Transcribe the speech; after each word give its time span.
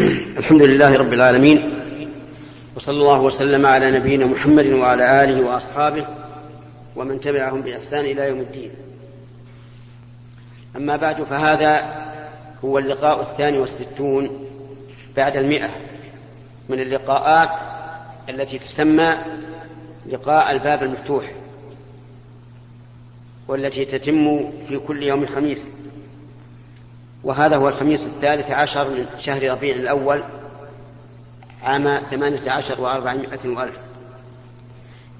الحمد 0.00 0.62
لله 0.62 0.96
رب 0.96 1.12
العالمين 1.12 1.72
وصلى 2.76 2.96
الله 3.02 3.20
وسلم 3.20 3.66
على 3.66 3.90
نبينا 3.90 4.26
محمد 4.26 4.66
وعلى 4.66 5.24
اله 5.24 5.46
واصحابه 5.46 6.06
ومن 6.96 7.20
تبعهم 7.20 7.60
باحسان 7.60 8.04
إلى 8.04 8.28
يوم 8.28 8.40
الدين 8.40 8.70
اما 10.76 10.96
بعد 10.96 11.22
فهذا 11.22 11.84
هو 12.64 12.78
اللقاء 12.78 13.20
الثاني 13.20 13.58
والستون 13.58 14.46
بعد 15.16 15.36
المئه 15.36 15.68
من 16.68 16.80
اللقاءات 16.80 17.60
التي 18.28 18.58
تسمى 18.58 19.16
لقاء 20.06 20.52
الباب 20.52 20.82
المفتوح 20.82 21.32
والتي 23.48 23.84
تتم 23.84 24.50
في 24.68 24.78
كل 24.78 25.02
يوم 25.02 25.26
خميس 25.26 25.68
وهذا 27.24 27.56
هو 27.56 27.68
الخميس 27.68 28.02
الثالث 28.02 28.50
عشر 28.50 28.90
من 28.90 29.06
شهر 29.18 29.50
ربيع 29.50 29.74
الأول 29.76 30.22
عام 31.62 31.98
ثمانية 31.98 32.50
عشر 32.50 32.80
وأربعمائة 32.80 33.38
وألف. 33.44 33.78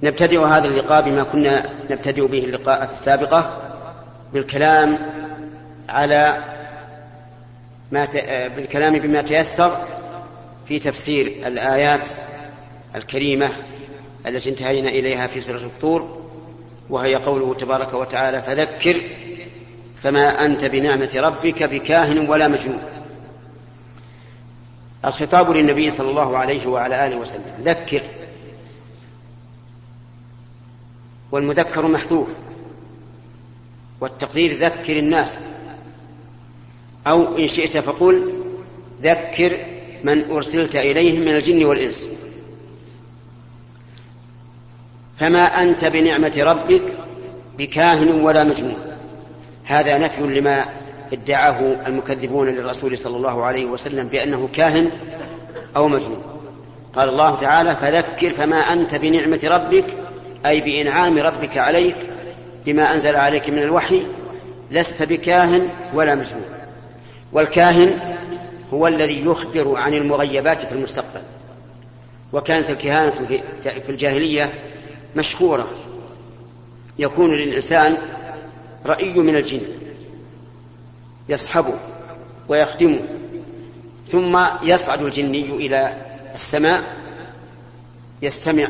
نبتدئ 0.03 0.39
هذا 0.39 0.67
اللقاء 0.67 1.01
بما 1.01 1.23
كنا 1.23 1.69
نبتدئ 1.89 2.27
به 2.27 2.39
اللقاءات 2.39 2.89
السابقة 2.89 3.61
بالكلام 4.33 4.97
على 5.89 6.43
ما 7.91 8.05
ت... 8.05 8.15
بالكلام 8.55 8.99
بما 8.99 9.21
تيسر 9.21 9.77
في 10.67 10.79
تفسير 10.79 11.27
الآيات 11.27 12.09
الكريمة 12.95 13.49
التي 14.27 14.49
انتهينا 14.49 14.89
إليها 14.89 15.27
في 15.27 15.39
سورة 15.39 15.57
الطور 15.57 16.21
وهي 16.89 17.15
قوله 17.15 17.53
تبارك 17.53 17.93
وتعالى 17.93 18.41
فذكر 18.41 19.01
فما 20.03 20.45
أنت 20.45 20.65
بنعمة 20.65 21.11
ربك 21.15 21.63
بكاهن 21.63 22.29
ولا 22.29 22.47
مجنون. 22.47 22.81
الخطاب 25.05 25.51
للنبي 25.51 25.91
صلى 25.91 26.09
الله 26.09 26.37
عليه 26.37 26.67
وعلى 26.67 27.07
آله 27.07 27.15
وسلم 27.15 27.63
ذكر. 27.63 28.01
والمذكر 31.31 31.87
محذوف. 31.87 32.27
والتقدير 34.01 34.65
ذكر 34.65 34.99
الناس. 34.99 35.41
أو 37.07 37.37
إن 37.37 37.47
شئت 37.47 37.77
فقل 37.77 38.33
ذكر 39.01 39.57
من 40.03 40.31
أرسلت 40.31 40.75
إليهم 40.75 41.21
من 41.21 41.35
الجن 41.35 41.65
والإنس. 41.65 42.07
فما 45.19 45.63
أنت 45.63 45.85
بنعمة 45.85 46.33
ربك 46.37 46.83
بكاهن 47.57 48.21
ولا 48.21 48.43
مجنون. 48.43 48.90
هذا 49.63 49.97
نفي 49.97 50.21
لما 50.21 50.65
ادعاه 51.13 51.75
المكذبون 51.87 52.49
للرسول 52.49 52.97
صلى 52.97 53.17
الله 53.17 53.43
عليه 53.43 53.65
وسلم 53.65 54.07
بأنه 54.07 54.49
كاهن 54.53 54.91
أو 55.75 55.87
مجنون. 55.87 56.23
قال 56.95 57.09
الله 57.09 57.35
تعالى 57.35 57.75
فذكر 57.75 58.29
فما 58.29 58.57
أنت 58.57 58.95
بنعمة 58.95 59.39
ربك 59.43 59.85
أي 60.45 60.61
بإنعام 60.61 61.17
ربك 61.17 61.57
عليك 61.57 61.95
بما 62.65 62.93
أنزل 62.93 63.15
عليك 63.15 63.49
من 63.49 63.59
الوحي 63.59 64.03
لست 64.71 65.03
بكاهن 65.03 65.69
ولا 65.93 66.15
مجنون. 66.15 66.45
والكاهن 67.33 68.17
هو 68.73 68.87
الذي 68.87 69.25
يخبر 69.25 69.77
عن 69.77 69.93
المغيبات 69.93 70.61
في 70.61 70.71
المستقبل. 70.71 71.21
وكانت 72.33 72.69
الكهانة 72.69 73.11
في 73.63 73.89
الجاهلية 73.89 74.49
مشهورة. 75.15 75.67
يكون 76.99 77.33
للإنسان 77.33 77.97
رأي 78.85 79.13
من 79.13 79.35
الجن. 79.35 79.61
يصحبه 81.29 81.73
ويخدمه 82.47 82.99
ثم 84.11 84.45
يصعد 84.63 85.01
الجني 85.01 85.49
إلى 85.49 85.95
السماء. 86.33 86.83
يستمع 88.21 88.67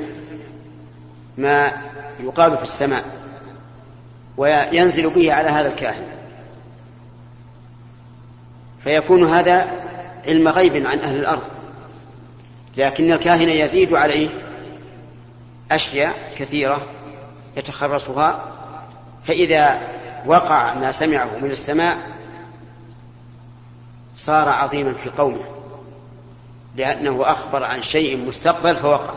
ما 1.37 1.73
يقال 2.19 2.57
في 2.57 2.63
السماء. 2.63 3.05
وينزل 4.37 5.09
به 5.09 5.33
على 5.33 5.49
هذا 5.49 5.67
الكاهن. 5.67 6.07
فيكون 8.83 9.27
هذا 9.27 9.69
علم 10.27 10.47
غيب 10.47 10.87
عن 10.87 10.99
أهل 10.99 11.19
الأرض. 11.19 11.43
لكن 12.77 13.11
الكاهن 13.11 13.49
يزيد 13.49 13.93
عليه 13.93 14.29
أشياء 15.71 16.33
كثيرة 16.37 16.85
يتخرصها. 17.57 18.51
فإذا 19.23 19.81
وقع 20.25 20.73
ما 20.73 20.91
سمعه 20.91 21.37
من 21.41 21.51
السماء 21.51 21.97
صار 24.15 24.49
عظيما 24.49 24.93
في 24.93 25.09
قومه 25.09 25.43
لأنه 26.75 27.21
أخبر 27.21 27.63
عن 27.63 27.81
شيء 27.81 28.27
مستقبل 28.27 28.75
فوقع. 28.75 29.13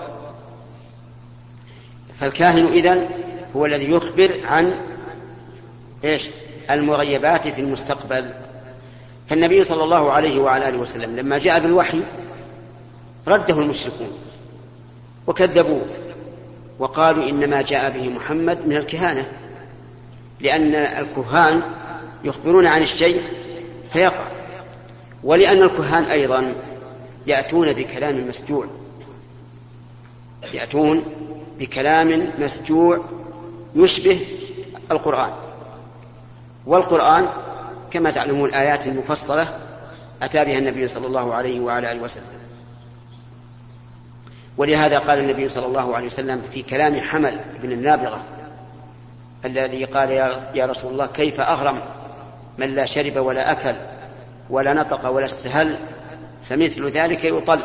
فالكاهن 2.20 2.66
إذن 2.66 3.08
هو 3.56 3.66
الذي 3.66 3.90
يخبر 3.90 4.40
عن 4.44 4.80
إيش؟ 6.04 6.28
المغيبات 6.70 7.48
في 7.48 7.60
المستقبل. 7.60 8.34
فالنبي 9.28 9.64
صلى 9.64 9.84
الله 9.84 10.12
عليه 10.12 10.40
وعلى 10.40 10.68
آله 10.68 10.78
وسلم 10.78 11.16
لما 11.16 11.38
جاء 11.38 11.60
بالوحي 11.60 12.00
رده 13.26 13.58
المشركون 13.58 14.10
وكذبوه 15.26 15.86
وقالوا 16.78 17.28
إنما 17.28 17.62
جاء 17.62 17.90
به 17.90 18.08
محمد 18.08 18.66
من 18.66 18.76
الكهانة. 18.76 19.43
لأن 20.44 20.74
الكهان 20.74 21.62
يخبرون 22.24 22.66
عن 22.66 22.82
الشيء 22.82 23.22
فيقع. 23.92 24.26
ولأن 25.22 25.62
الكهان 25.62 26.04
أيضا 26.04 26.54
يأتون 27.26 27.72
بكلام 27.72 28.28
مسجوع. 28.28 28.66
يأتون 30.54 31.04
بكلام 31.58 32.32
مسجوع 32.38 33.00
يشبه 33.74 34.20
القرآن. 34.90 35.30
والقرآن 36.66 37.28
كما 37.90 38.10
تعلمون 38.10 38.54
آيات 38.54 38.88
مفصلة 38.88 39.58
أتى 40.22 40.44
بها 40.44 40.58
النبي 40.58 40.88
صلى 40.88 41.06
الله 41.06 41.34
عليه 41.34 41.60
وعلى 41.60 41.92
آله 41.92 42.02
وسلم. 42.02 42.24
ولهذا 44.56 44.98
قال 44.98 45.18
النبي 45.18 45.48
صلى 45.48 45.66
الله 45.66 45.96
عليه 45.96 46.06
وسلم 46.06 46.42
في 46.52 46.62
كلام 46.62 47.00
حمل 47.00 47.40
بن 47.62 47.72
النابغة 47.72 48.24
الذي 49.46 49.84
قال 49.84 50.10
يا 50.54 50.66
رسول 50.66 50.92
الله 50.92 51.06
كيف 51.06 51.40
أغرم 51.40 51.80
من 52.58 52.74
لا 52.74 52.84
شرب 52.84 53.16
ولا 53.16 53.52
أكل 53.52 53.76
ولا 54.50 54.72
نطق 54.72 55.08
ولا 55.08 55.26
استهل 55.26 55.76
فمثل 56.48 56.88
ذلك 56.88 57.24
يطل. 57.24 57.60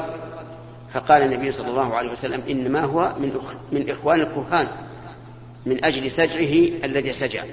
فقال 0.94 1.22
النبي 1.22 1.52
صلى 1.52 1.68
الله 1.68 1.96
عليه 1.96 2.12
وسلم 2.12 2.44
إنما 2.50 2.82
هو 2.82 3.14
من. 3.20 3.32
من 3.72 3.90
إخوان 3.90 4.22
الكهان 4.22 4.68
من 5.66 5.86
أجل 5.86 6.12
سجعه 6.12 6.84
الذي 6.84 7.14
سجع. 7.14 7.44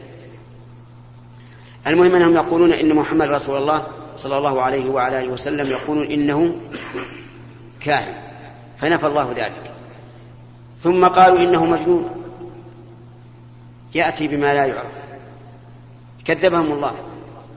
المهم 1.87 2.15
أنهم 2.15 2.35
يقولون 2.35 2.73
إن 2.73 2.95
محمد 2.95 3.29
رسول 3.29 3.57
الله 3.57 3.87
صلى 4.17 4.39
الله 4.39 4.63
عليه 4.63 4.91
وعلى 4.91 5.19
آله 5.19 5.29
وسلم 5.29 5.71
يقولون 5.71 6.07
إنه 6.07 6.57
كاهن 7.81 8.15
فنفى 8.77 9.07
الله 9.07 9.33
ذلك. 9.37 9.73
ثم 10.83 11.07
قالوا 11.07 11.39
إنه 11.39 11.65
مجنون. 11.65 12.26
يأتي 13.95 14.29
بما 14.29 14.55
لا 14.55 14.67
يعرف. 14.67 14.93
كذبهم 16.25 16.73
الله. 16.73 16.95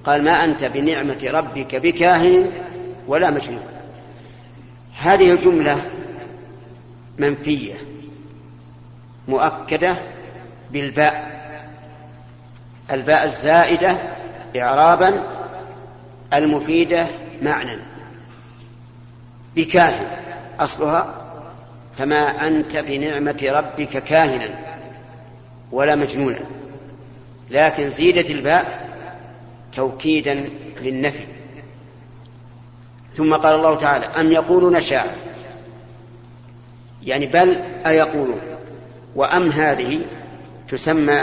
قال 0.03 0.23
ما 0.23 0.43
أنت 0.43 0.63
بنعمة 0.63 1.19
ربك 1.23 1.75
بكاهن 1.75 2.51
ولا 3.07 3.29
مجنون. 3.29 3.63
هذه 4.97 5.31
الجملة 5.31 5.81
منفية 7.17 7.73
مؤكدة 9.27 9.95
بالباء. 10.71 11.39
الباء 12.91 13.25
الزائدة 13.25 13.97
إعرابا 14.57 15.23
المفيدة 16.33 17.07
معنى 17.41 17.77
بكاهن 19.55 20.07
أصلها 20.59 21.15
فما 21.97 22.47
أنت 22.47 22.77
بنعمة 22.77 23.39
ربك 23.43 24.03
كاهنا. 24.03 24.68
ولا 25.71 25.95
مجنونا. 25.95 26.39
لكن 27.51 27.89
زيدت 27.89 28.29
الباء 28.29 28.89
توكيدا 29.73 30.49
للنفي. 30.81 31.25
ثم 33.13 33.33
قال 33.33 33.55
الله 33.55 33.75
تعالى 33.75 34.05
أم 34.05 34.31
يقولون 34.31 34.81
شاعر 34.81 35.15
يعني 37.03 37.25
بل 37.25 37.61
أيقولون. 37.85 38.39
وأم 39.15 39.51
هذه 39.51 40.01
تسمى 40.67 41.19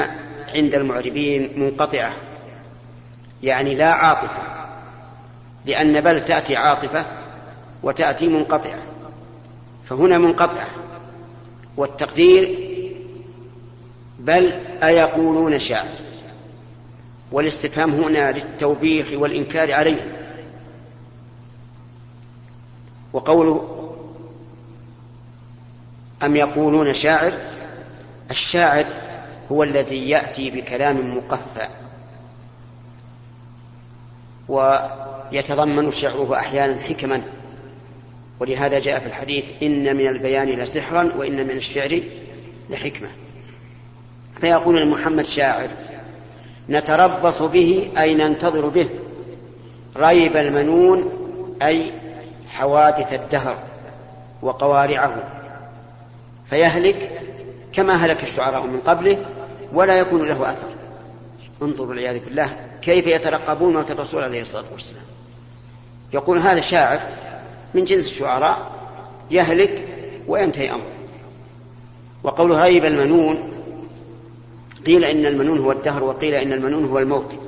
عند 0.55 0.75
المعربين 0.75 1.51
منقطعة. 1.57 2.13
يعني 3.43 3.75
لا 3.75 3.93
عاطفة. 3.93 4.43
لأن 5.67 6.01
بل 6.01 6.25
تأتي 6.25 6.57
عاطفة 6.57 7.05
وتأتي 7.83 8.29
منقطعة. 8.29 8.79
فهنا 9.89 10.19
منقطعة. 10.19 10.67
والتقدير 11.77 12.66
بل 14.27 14.53
أيقولون 14.83 15.59
شاعر 15.59 15.87
والاستفهام 17.33 17.91
هنا 17.91 18.33
للتوبيخ 18.33 19.07
والإنكار 19.13 19.73
عليهم 19.73 20.13
وقوله 23.13 23.83
أم 26.23 26.37
يقولون 26.37 26.95
شاعر 26.95 27.33
الشاعر 28.31 28.85
هو 29.53 29.63
الذي 29.63 30.11
يأتي 30.11 30.51
بكلام 30.51 31.17
مقفى. 31.17 31.69
ويتضمن 34.49 35.91
شعره 35.91 36.37
أحيانا 36.37 36.83
حكما. 36.83 37.23
ولهذا 38.41 38.79
جاء 38.79 39.01
في 39.01 39.07
الحديث 39.07 39.45
إن 39.63 39.97
من 39.97 40.07
البيان 40.07 40.49
لسحرا 40.49 41.13
وإن 41.17 41.47
من 41.47 41.57
الشعر 41.57 42.01
لحكمة. 42.71 43.09
فيقول 44.41 44.89
محمد 44.89 45.25
شاعر 45.25 45.69
نتربص 46.69 47.43
به 47.43 47.91
أي 47.99 48.15
ننتظر 48.15 48.69
به 48.69 48.89
ريب 49.97 50.37
المنون 50.37 51.11
أي 51.63 51.93
حوادث 52.49 53.13
الدهر 53.13 53.57
وقوارعه. 54.43 55.15
فيهلك 56.51 57.23
كما 57.73 57.95
هلك 57.95 58.23
الشعراء 58.23 58.63
من 58.63 58.81
قبله 58.87 59.19
ولا 59.73 59.99
يكون 59.99 60.29
له 60.29 60.51
أثر. 60.51 60.69
انظروا 61.63 61.89
والعياذ 61.89 62.19
بالله 62.19 62.57
كيف 62.83 63.07
يترقبون 63.07 63.75
موت 63.75 63.91
الرسول 63.91 64.23
عليه 64.23 64.43
الصلاة 64.43 64.65
والسلام. 64.73 65.05
يقول 66.15 66.39
هذا 66.39 66.61
شاعر 66.61 67.01
من 67.75 67.85
جنس 67.85 68.05
الشعراء 68.05 68.59
يهلك 69.31 69.85
وينتهي 70.27 70.71
أمره. 70.71 70.93
وقوله 72.23 72.65
ريب 72.65 72.85
المنون 72.85 73.56
قيل 74.87 75.05
إن 75.05 75.27
المنون 75.27 75.59
هو 75.59 75.73
الدهر 75.73 76.05
وقيل 76.05 76.35
إن 76.35 76.53
المنون 76.53 76.85
هو 76.85 76.99
الموت. 76.99 77.39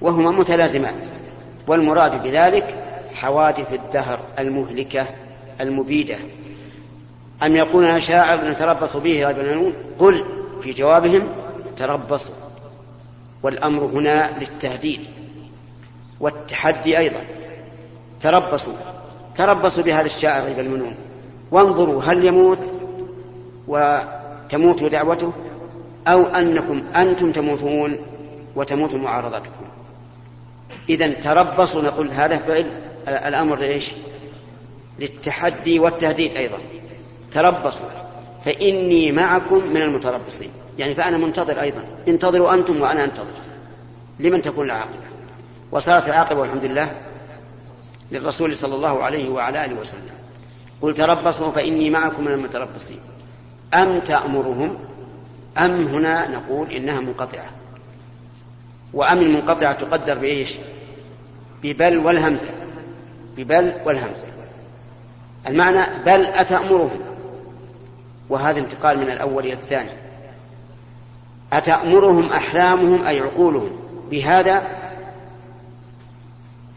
وهما 0.00 0.30
متلازمان. 0.30 0.94
والمراد 1.66 2.22
بذلك 2.22 2.74
حوادث 3.14 3.72
الدهر 3.72 4.20
المهلكة 4.38 5.06
المبيدة. 5.60 6.16
أم 7.42 7.56
يقولون 7.56 8.00
شاعر 8.00 8.44
نتربص 8.44 8.96
به 8.96 9.26
ريب 9.26 9.38
المنون؟ 9.38 9.72
قل 9.98 10.24
في 10.62 10.70
جوابهم 10.70 11.28
تربصوا 11.76 12.34
والأمر 13.42 13.84
هنا 13.84 14.30
للتهديد. 14.40 15.00
والتحدي 16.20 16.98
أيضا. 16.98 17.20
تربصوا. 18.20 18.72
تربصوا 19.36 19.82
بهذا 19.82 20.06
الشاعر 20.06 20.44
ريب 20.44 20.58
المنون. 20.58 20.94
وانظروا 21.50 22.02
هل 22.02 22.24
يموت 22.24 22.72
وتموت 23.68 24.84
دعوته؟ 24.84 25.32
أو 26.08 26.26
أنكم 26.26 26.82
أنتم 26.96 27.32
تموتون 27.32 27.98
وتموت 28.56 28.94
معارضتكم. 28.94 29.64
إذا 30.88 31.12
تربصوا 31.12 31.82
نقول 31.82 32.10
هذا 32.10 32.36
فعل 32.36 32.70
الأمر 33.08 33.56
لإيش؟ 33.56 33.90
للتحدي 34.98 35.78
والتهديد 35.78 36.36
أيضا. 36.36 36.58
تربصوا. 37.32 37.86
فإني 38.44 39.12
معكم 39.12 39.66
من 39.66 39.82
المتربصين. 39.82 40.50
يعني 40.78 40.94
فأنا 40.94 41.18
منتظر 41.18 41.60
أيضا. 41.60 41.84
انتظروا 42.08 42.54
أنتم 42.54 42.80
وأنا 42.80 43.04
أنتظر. 43.04 43.40
لمن 44.20 44.42
تكون 44.42 44.66
العاقبة؟ 44.66 45.02
وصارت 45.72 46.08
العاقبة 46.08 46.40
والحمد 46.40 46.64
لله 46.64 46.90
للرسول 48.12 48.56
صلى 48.56 48.74
الله 48.74 49.02
عليه 49.02 49.28
وعلى 49.28 49.64
آله 49.64 49.80
وسلم. 49.80 50.14
قل 50.82 50.94
تربصوا 50.94 51.50
فإني 51.50 51.90
معكم 51.90 52.24
من 52.24 52.32
المتربصين. 52.32 53.00
أم 53.74 53.98
تأمرهم؟ 53.98 54.76
أم 55.58 55.86
هنا 55.86 56.28
نقول 56.28 56.70
إنها 56.70 57.00
منقطعة؟ 57.00 57.50
وأم 58.92 59.18
المنقطعة 59.18 59.72
تقدر 59.72 60.18
بإيش؟ 60.18 60.54
ببل 61.62 61.98
والهمزة. 61.98 62.48
ببل 63.36 63.72
والهمزة. 63.84 64.24
المعنى 65.46 66.04
بل 66.06 66.26
أتأمرهم. 66.26 67.00
وهذا 68.28 68.60
انتقال 68.60 68.98
من 68.98 69.10
الأول 69.10 69.44
إلى 69.44 69.52
الثاني. 69.52 69.90
أتأمرهم 71.52 72.32
أحلامهم 72.32 73.06
أي 73.06 73.20
عقولهم؟ 73.20 73.70
بهذا 74.10 74.62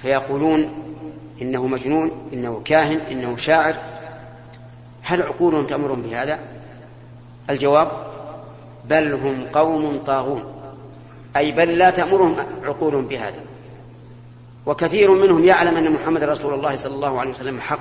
فيقولون 0.01 0.69
إنه 1.42 1.68
مجنون 1.68 2.12
إنه 2.33 2.62
كاهن 2.66 3.00
إنه 3.12 3.38
شاعر. 3.38 3.75
هل 5.01 5.22
عقولهم 5.22 5.66
تأمرهم 5.66 6.01
بهذا؟ 6.01 6.39
الجواب 7.50 8.14
بل 8.90 9.14
هم 9.14 9.48
قوم 9.54 10.04
طاغون. 10.06 10.44
أي 11.38 11.52
بل 11.52 11.78
لا 11.78 11.90
تأمرهم 11.90 12.36
عقولهم 12.64 13.08
بهذا. 13.08 13.40
وكثير 14.66 15.12
منهم 15.12 15.46
يعلم 15.46 15.78
أن 15.78 15.92
محمد 15.92 16.24
رسول 16.24 16.54
الله 16.54 16.76
صلى 16.76 16.96
الله 16.96 17.20
عليه 17.20 17.32
وسلم 17.32 17.60
حق. 17.60 17.80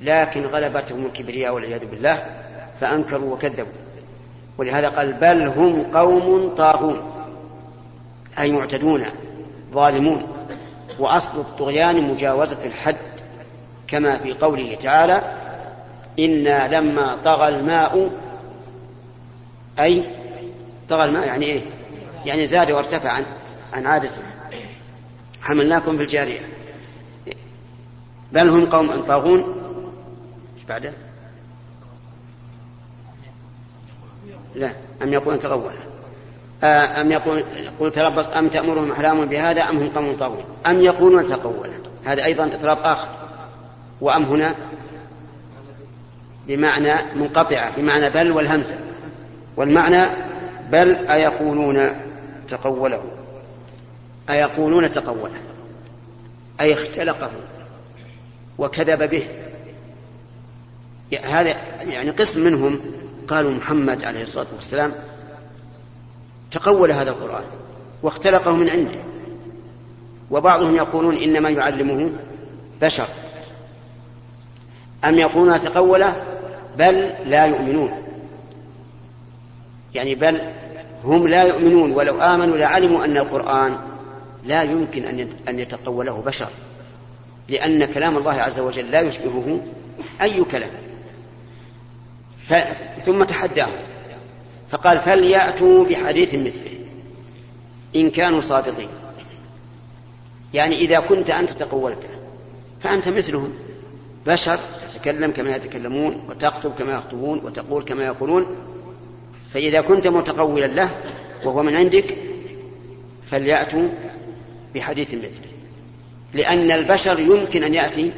لكن 0.00 0.46
غلبتهم 0.46 1.06
الكبرياء 1.06 1.54
والعياذ 1.54 1.86
بالله 1.86 2.26
فأنكروا 2.80 3.34
وكذبوا. 3.34 3.72
ولهذا 4.58 4.88
قال 4.88 5.12
بل 5.12 5.42
هم 5.42 5.82
قوم 5.94 6.54
طاغون. 6.56 7.00
أي 8.38 8.52
معتدون 8.52 9.04
ظالمون. 9.72 10.26
وأصل 10.98 11.40
الطغيان 11.40 12.10
مجاوزة 12.10 12.64
الحد. 12.64 12.96
كما 13.88 14.18
في 14.18 14.32
قوله 14.32 14.74
تعالى 14.74 15.22
إنا 16.18 16.68
لما 16.68 17.16
طغى 17.24 17.48
الماء 17.48 18.10
أي 19.80 20.04
طغى 20.88 21.04
الماء 21.04 21.26
يعني 21.26 21.46
إيه؟ 21.46 21.60
يعني 22.24 22.44
زاد 22.44 22.70
وارتفع 22.70 23.10
عن, 23.10 23.26
عن 23.72 23.86
عادته. 23.86 24.22
حملناكم 25.42 25.96
في 25.96 26.02
الجارية. 26.02 26.40
بل 28.32 28.48
هم 28.48 28.66
قوم 28.66 29.00
طاغون. 29.00 29.40
إيش 30.56 30.64
بعده؟ 30.68 30.92
لا 34.54 34.70
أم 35.02 35.12
يقول 35.12 35.38
تغول. 35.38 35.72
آه، 36.64 37.00
أم 37.00 37.12
يقول 37.12 37.44
قل 37.80 37.92
تربص 37.92 38.28
أم 38.28 38.48
تأمرهم 38.48 38.92
أحلام 38.92 39.24
بهذا 39.24 39.62
أم 39.62 39.76
هم 39.76 39.88
قوم 39.88 40.16
طاغون. 40.16 40.44
أم 40.66 40.82
يقولون 40.82 41.26
تقولا 41.28 41.72
هذا 42.04 42.24
أيضا 42.24 42.54
إطلاق 42.54 42.86
آخر. 42.86 43.08
وأم 44.00 44.24
هنا 44.24 44.54
بمعنى 46.46 46.94
منقطعة 47.14 47.76
بمعنى 47.76 48.10
بل 48.10 48.30
والهمزة. 48.30 48.89
والمعنى 49.60 50.06
بل 50.72 50.94
أيقولون 50.94 51.90
تقوله. 52.48 53.04
أيقولون 54.30 54.90
تقوله. 54.90 55.40
أي 56.60 56.72
اختلقه 56.72 57.30
وكذب 58.58 59.10
به. 59.10 59.28
هذا 61.24 61.56
يعني 61.80 62.10
قسم 62.10 62.44
منهم 62.44 62.80
قالوا 63.28 63.50
محمد 63.50 64.04
عليه 64.04 64.22
الصلاة 64.22 64.46
والسلام 64.54 64.92
تقول 66.50 66.90
هذا 66.90 67.10
القرآن 67.10 67.44
واختلقه 68.02 68.56
من 68.56 68.70
عنده. 68.70 68.98
وبعضهم 70.30 70.76
يقولون 70.76 71.16
إنما 71.16 71.50
يعلمه 71.50 72.10
بشر. 72.82 73.06
أم 75.04 75.18
يقولون 75.18 75.60
تقوله؟ 75.60 76.16
بل 76.78 77.12
لا 77.26 77.46
يؤمنون. 77.46 77.99
يعني 79.94 80.14
بل 80.14 80.40
هم 81.04 81.28
لا 81.28 81.42
يؤمنون 81.42 81.92
ولو 81.92 82.20
آمنوا 82.20 82.56
لعلموا 82.56 83.04
أن 83.04 83.16
القرآن 83.16 83.78
لا 84.44 84.62
يمكن 84.62 85.04
أن 85.48 85.58
يتقوله 85.58 86.22
بشر 86.26 86.48
لأن 87.48 87.84
كلام 87.84 88.16
الله 88.16 88.32
عز 88.32 88.60
وجل 88.60 88.90
لا 88.90 89.00
يشبهه 89.00 89.60
أي 90.22 90.44
كلام. 90.44 90.70
ثم 93.04 93.24
تحداهم 93.24 93.72
فقال 94.70 94.98
فليأتوا 94.98 95.84
بحديث 95.84 96.34
مثله 96.34 96.78
إن 97.96 98.10
كانوا 98.10 98.40
صادقين. 98.40 98.88
يعني 100.54 100.76
إذا 100.76 101.00
كنت 101.00 101.30
أنت 101.30 101.50
تقولته 101.50 102.08
فأنت 102.80 103.08
مثلهم. 103.08 103.52
بشر 104.26 104.58
تتكلم 104.94 105.30
كما 105.30 105.56
يتكلمون 105.56 106.24
وتخطب 106.28 106.72
كما 106.78 106.92
يخطبون 106.92 107.40
وتقول 107.44 107.82
كما 107.82 108.04
يقولون 108.04 108.46
فإذا 109.54 109.80
كنت 109.80 110.08
متقولا 110.08 110.66
له 110.66 110.90
وهو 111.44 111.62
من 111.62 111.76
عندك 111.76 112.16
فليأتوا 113.30 113.88
بحديث 114.74 115.14
مثله. 115.14 115.50
لأن 116.34 116.70
البشر 116.70 117.20
يمكن 117.20 117.64
أن 117.64 117.74
يأتي 117.74 118.12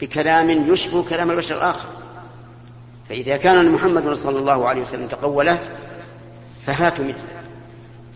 بكلام 0.00 0.72
يشبه 0.72 1.02
كلام 1.02 1.30
البشر 1.30 1.56
الآخر. 1.56 1.88
فإذا 3.08 3.36
كان 3.36 3.72
محمد 3.72 4.12
صلى 4.12 4.38
الله 4.38 4.68
عليه 4.68 4.80
وسلم 4.80 5.06
تقوله 5.06 5.58
فهاتوا 6.66 7.04
مثله. 7.04 7.42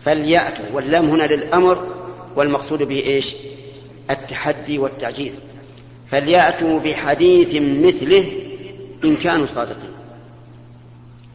فليأتوا. 0.05 0.65
واللام 0.73 1.09
هنا 1.09 1.23
للأمر 1.23 1.87
والمقصود 2.35 2.83
به 2.83 3.03
إيش؟ 3.03 3.35
التحدي 4.09 4.79
والتعجيز. 4.79 5.41
فليأتوا 6.11 6.79
بحديث 6.79 7.55
مثله 7.55 8.31
إن 9.03 9.15
كانوا 9.15 9.45
صادقين. 9.45 9.96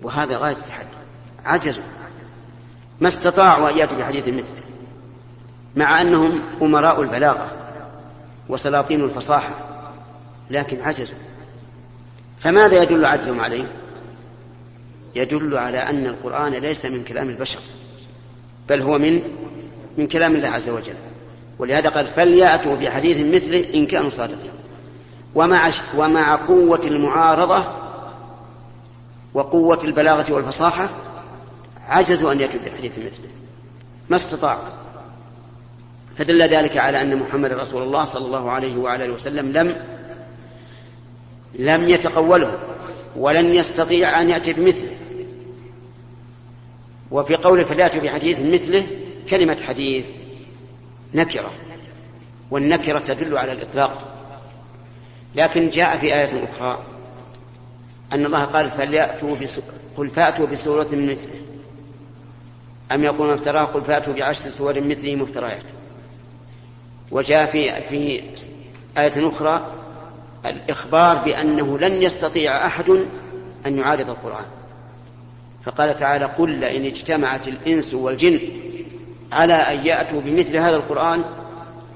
وهذا 0.03 0.39
غاية 0.39 0.57
التحدي. 0.57 0.89
عجزوا 1.45 1.83
ما 3.01 3.09
استطاعوا 3.09 3.71
أن 3.71 3.79
يأتوا 3.79 3.99
بحديث 3.99 4.29
مثله 4.29 4.63
مع 5.77 6.01
أنهم 6.01 6.43
أمراء 6.63 7.03
البلاغة 7.03 7.51
وسلاطين 8.49 9.05
الفصاحة 9.05 9.51
لكن 10.51 10.81
عجزوا 10.81 11.17
فماذا 12.41 12.83
يدل 12.83 13.05
عجزهم 13.05 13.41
عليه؟ 13.41 13.65
يدل 15.15 15.59
على 15.59 15.79
أن 15.79 16.07
القرآن 16.07 16.53
ليس 16.53 16.87
من 16.87 17.05
كلام 17.05 17.29
البشر 17.29 17.59
بل 18.69 18.83
هو 18.83 18.99
من 18.99 19.23
من 19.99 20.07
كلام 20.07 20.37
الله 20.37 20.49
عز 20.49 20.69
وجل. 20.69 20.95
ولهذا 21.59 21.89
قال 21.89 22.07
فليأتوا 22.07 22.77
بحديث 22.77 23.35
مثله 23.35 23.75
إن 23.75 23.87
كانوا 23.87 24.09
صادقين. 24.09 24.51
ومع 25.35 25.71
ومع 25.97 26.35
قوة 26.35 26.81
المعارضة 26.85 27.82
وقوة 29.35 29.81
البلاغة 29.85 30.33
والفصاحة 30.33 30.89
عجزوا 31.89 32.33
أن 32.33 32.41
يأتوا 32.41 32.61
بحديث 32.67 32.99
مثله. 32.99 33.31
ما 34.09 34.17
استطاعوا 34.17 34.69
فدل 36.19 36.43
ذلك 36.43 36.77
على 36.77 37.01
أن 37.01 37.17
محمد 37.17 37.53
رسول 37.53 37.83
الله 37.83 38.05
صلى 38.05 38.27
الله 38.27 38.51
عليه 38.51 38.77
وعلى 38.77 39.05
آله 39.05 39.15
وسلم 39.15 39.53
لم 39.53 39.77
لم 41.55 41.89
يتقوله 41.89 42.59
ولن 43.17 43.55
يستطيع 43.55 44.21
أن 44.21 44.31
يأتي 44.31 44.53
بمثله. 44.53 44.97
وفي 47.11 47.37
قوله 47.37 47.65
فليأتوا 47.65 48.01
بحديث 48.01 48.41
مثله 48.41 48.87
كلمة 49.31 49.59
حديث 49.69 50.05
نكرة. 51.15 51.53
والنكرة 52.51 52.99
تدل 52.99 53.39
على 53.39 53.53
الإطلاق. 53.53 54.09
لكن 55.35 55.69
جاء 55.69 55.99
في 55.99 56.15
آية 56.15 56.45
أخرى. 56.45 56.79
أن 58.13 58.27
الله 58.27 58.45
قال 58.45 58.71
فليأتوا. 58.71 59.37
قل 59.97 60.11
فأتوا 60.11 60.47
بسورة 60.47 60.89
مثله. 60.93 61.41
أم 62.93 63.05
يقولون 63.05 63.35
افتراه؟ 63.35 63.65
قل 63.65 63.83
فأتوا 63.83 64.15
بعشر 64.15 64.51
سور 64.51 64.81
مثله 64.81 65.17
مفتريات 65.17 65.63
وجاء 67.11 67.47
في 67.47 67.83
في 67.83 68.23
آية 68.99 69.29
أخرى 69.29 69.67
الإخبار 70.47 71.17
بأنه 71.17 71.79
لن 71.79 72.03
يستطيع 72.03 72.67
أحد 72.67 72.91
أن 73.67 73.79
يعارض 73.79 74.11
القرآن. 74.11 74.45
فقال 75.65 75.97
تعالى 75.97 76.25
قل 76.25 76.51
لئن 76.51 76.85
اجتمعت 76.85 77.49
الإنس 77.49 77.95
والجن 77.95 78.41
على 79.33 79.55
أن 79.55 79.87
يأتوا 79.87 80.21
بمثل 80.21 80.57
هذا 80.57 80.77
القرآن 80.77 81.25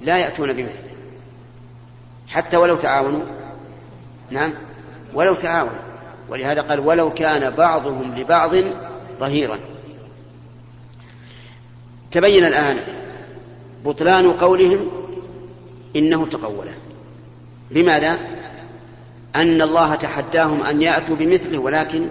لا 0.02 0.18
يأتون 0.18 0.52
بمثله. 0.52 0.90
حتى 2.28 2.56
ولو 2.56 2.76
تعاونوا. 2.76 3.22
نعم. 4.30 4.54
ولو 5.14 5.34
تعاونوا. 5.34 5.95
ولهذا 6.28 6.60
قال 6.60 6.80
ولو 6.80 7.14
كان 7.14 7.50
بعضهم 7.50 8.14
لبعض 8.14 8.54
ظهيرا. 9.20 9.58
تبين 12.10 12.44
الآن 12.44 12.78
بطلان 13.84 14.32
قولهم 14.32 14.90
إنه 15.96 16.26
تقوله. 16.26 16.74
لماذا؟ 17.70 18.18
أن 19.36 19.62
الله 19.62 19.94
تحداهم 19.94 20.62
أن 20.62 20.82
يأتوا 20.82 21.16
بمثله 21.16 21.58
ولكن 21.58 22.06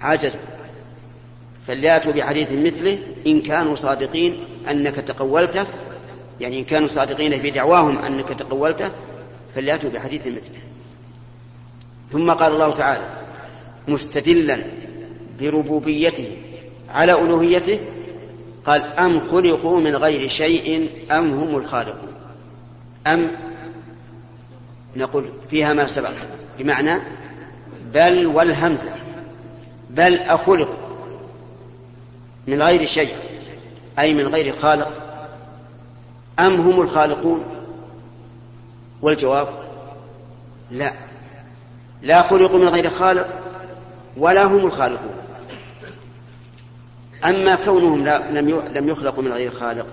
عجزوا 0.00 0.40
فليأتوا 1.66 2.12
بحديث 2.12 2.52
مثله 2.52 2.98
إن 3.26 3.42
كانوا 3.42 3.74
صادقين 3.74 4.44
أنك 4.70 4.94
تقولته 4.94 5.66
يعني 6.40 6.58
إن 6.58 6.64
كانوا 6.64 6.88
صادقين 6.88 7.40
في 7.40 7.50
دعواهم 7.50 7.98
أنك 7.98 8.28
تقولته 8.28 8.90
فليأتوا 9.54 9.90
بحديث 9.90 10.26
مثله. 10.26 10.60
ثم 12.12 12.30
قال 12.30 12.52
الله 12.52 12.70
تعالى 12.70 13.08
مستدلا 13.88 14.58
بربوبيته 15.40 16.36
على 16.90 17.12
ألوهيته 17.12 17.80
قال 18.66 18.82
أم 18.82 19.20
خلقوا 19.20 19.80
من 19.80 19.96
غير 19.96 20.28
شيء 20.28 20.90
أم 21.10 21.34
هم 21.34 21.56
الخالقون؟ 21.56 22.12
أم 23.12 23.30
نقول 24.96 25.24
فيها 25.50 25.72
ما 25.72 25.86
سبق 25.86 26.12
بمعنى 26.58 27.00
بل 27.94 28.26
والهمزة 28.26 28.90
بل 29.90 30.18
أخلقوا 30.18 30.74
من 32.46 32.62
غير 32.62 32.86
شيء 32.86 33.14
أي 33.98 34.14
من 34.14 34.26
غير 34.26 34.54
خالق 34.56 35.02
أم 36.38 36.54
هم 36.54 36.80
الخالقون؟ 36.80 37.44
والجواب 39.02 39.48
لا. 40.70 41.07
لا 42.02 42.22
خلقوا 42.22 42.58
من 42.58 42.68
غير 42.68 42.90
خالق 42.90 43.28
ولا 44.16 44.44
هم 44.44 44.66
الخالقون. 44.66 45.14
أما 47.24 47.54
كونهم 47.54 48.08
لم 48.74 48.88
يخلقوا 48.88 49.22
من 49.22 49.32
غير 49.32 49.50
خالق 49.50 49.86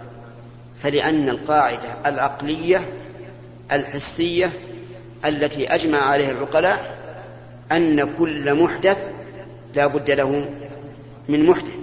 فلأن 0.83 1.29
القاعدة 1.29 1.97
العقلية 2.05 2.89
الحسية 3.71 4.51
التي 5.25 5.75
أجمع 5.75 5.97
عليها 5.97 6.31
العقلاء 6.31 6.97
أن 7.71 8.15
كل 8.17 8.63
محدث 8.63 9.11
لا 9.75 9.87
بد 9.87 10.11
له 10.11 10.49
من 11.29 11.45
محدث. 11.45 11.75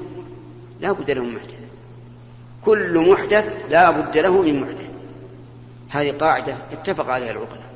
لا 0.81 0.93
بد 0.93 1.11
له 1.11 1.23
من 1.23 1.35
محدث. 1.35 1.59
كل 2.65 3.11
محدث 3.11 3.53
لا 3.71 3.91
بد 3.91 4.19
له 4.19 4.43
من 4.43 4.61
محدث. 4.61 4.91
هذه 5.91 6.11
قاعدة 6.11 6.57
اتفق 6.73 7.11
عليها 7.11 7.31
العقلاء. 7.31 7.72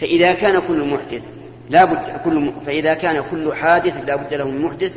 فإذا 0.00 0.32
كان 0.32 0.62
كل 0.68 0.84
محدث 0.84 1.22
لا 1.70 1.84
بد 1.84 2.20
كل 2.24 2.52
فإذا 2.66 2.94
كان 2.94 3.24
كل 3.30 3.54
حادث 3.54 3.96
لا 4.04 4.16
بد 4.16 4.34
له 4.34 4.48
من 4.48 4.62
محدث. 4.62 4.92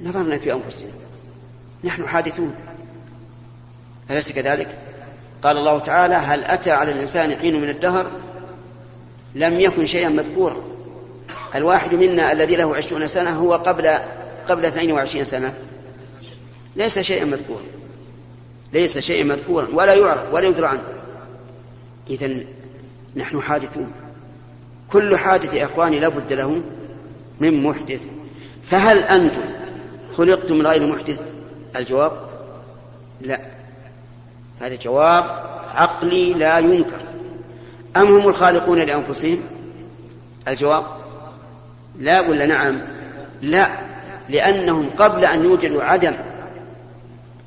نظرنا 0.00 0.38
في 0.38 0.52
أنفسنا. 0.52 0.90
نحن 1.84 2.06
حادثون. 2.06 2.54
أليس 4.10 4.32
كذلك؟ 4.32 4.68
قال 5.42 5.56
الله 5.56 5.78
تعالى 5.78 6.14
هل 6.14 6.44
أتى 6.44 6.70
على 6.70 6.92
الإنسان 6.92 7.36
حين 7.36 7.60
من 7.60 7.68
الدهر؟ 7.68 8.10
لم 9.34 9.60
يكن 9.60 9.86
شيئا 9.86 10.08
مذكورا. 10.08 10.56
الواحد 11.54 11.94
منا 11.94 12.32
الذي 12.32 12.56
له 12.56 12.76
عشرون 12.76 13.08
سنة 13.08 13.30
هو 13.30 13.54
قبل 13.54 13.98
قبل 14.48 14.66
22 14.66 15.24
سنة. 15.24 15.54
ليس 16.76 16.98
شيئا 16.98 17.24
مذكورا. 17.24 17.62
ليس 18.72 18.98
شيئا 18.98 19.24
مذكورا. 19.24 19.68
ولا 19.72 19.94
يعرف 19.94 20.34
ولا 20.34 20.46
يدرى 20.46 20.66
عنه. 20.66 20.82
إذا 22.10 22.40
نحن 23.16 23.40
حادثون. 23.40 23.92
كل 24.92 25.16
حادث 25.16 25.54
يا 25.54 25.64
إخواني 25.64 26.00
لا 26.00 26.08
بد 26.08 26.32
له 26.32 26.62
من 27.40 27.62
محدث. 27.62 28.00
فهل 28.62 28.98
أنتم 28.98 29.40
خلقتم 30.16 30.58
من 30.58 30.66
غير 30.66 30.86
محدث؟ 30.86 31.26
الجواب 31.76 32.12
لا. 33.20 33.40
هذا 34.60 34.74
جواب 34.74 35.24
عقلي 35.74 36.34
لا 36.34 36.58
ينكر. 36.58 37.00
أم 37.96 38.16
هم 38.16 38.28
الخالقون 38.28 38.78
لأنفسهم؟ 38.78 39.38
الجواب 40.48 40.84
لا 41.98 42.20
ولا 42.20 42.46
نعم؟ 42.46 42.78
لا 43.42 43.70
لأنهم 44.28 44.90
قبل 44.90 45.24
أن 45.24 45.44
يوجدوا 45.44 45.82
عدم. 45.82 46.14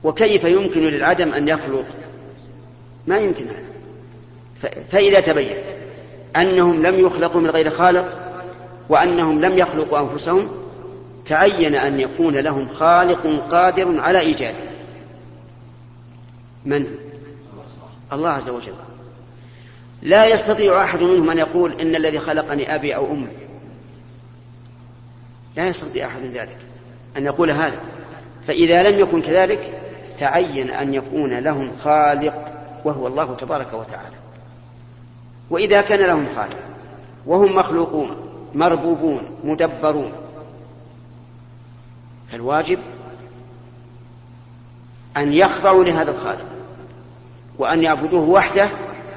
وكيف 0.03 0.43
يمكن 0.43 0.81
للعدم 0.81 1.33
أن 1.33 1.47
يخلق؟ 1.47 1.85
ما 3.07 3.17
يمكن 3.17 3.45
هذا. 3.47 3.70
فإذا 4.91 5.19
تبين 5.19 5.55
أنهم 6.35 6.85
لم 6.85 6.99
يخلقوا 6.99 7.41
من 7.41 7.49
غير 7.49 7.69
خالق 7.69 8.21
وأنهم 8.89 9.41
لم 9.41 9.57
يخلقوا 9.57 9.99
أنفسهم 9.99 10.49
تعين 11.25 11.75
أن 11.75 11.99
يكون 11.99 12.37
لهم 12.37 12.67
خالق 12.67 13.47
قادر 13.51 13.99
على 13.99 14.19
إيجاده 14.19 14.57
من؟ 16.65 16.85
الله 18.13 18.29
عز 18.29 18.49
وجل. 18.49 18.73
لا 20.01 20.25
يستطيع 20.25 20.83
أحد 20.83 21.01
منهم 21.01 21.29
أن 21.29 21.37
يقول 21.37 21.81
إن 21.81 21.95
الذي 21.95 22.19
خلقني 22.19 22.75
أبي 22.75 22.95
أو 22.95 23.11
أمي. 23.11 23.27
لا 25.55 25.67
يستطيع 25.67 26.07
أحد 26.07 26.21
ذلك 26.21 26.57
أن 27.17 27.25
يقول 27.25 27.51
هذا. 27.51 27.79
فإذا 28.47 28.83
لم 28.83 28.99
يكن 28.99 29.21
كذلك 29.21 29.73
تعين 30.17 30.69
أن 30.69 30.93
يكون 30.93 31.39
لهم 31.39 31.71
خالق 31.83 32.33
وهو 32.85 33.07
الله 33.07 33.35
تبارك 33.35 33.73
وتعالى. 33.73 34.15
وإذا 35.51 35.81
كان 35.81 35.99
لهم 35.99 36.27
خالق 36.35 36.57
وهم 37.25 37.55
مخلوقون 37.55 38.15
مربوبون 38.55 39.21
مدبرون. 39.43 40.11
فالواجب 42.31 42.79
أن 45.17 45.33
يخضعوا 45.33 45.83
لهذا 45.83 46.11
الخالق 46.11 46.45
وأن 47.57 47.83
يعبدوه 47.83 48.29
وحده 48.29 48.69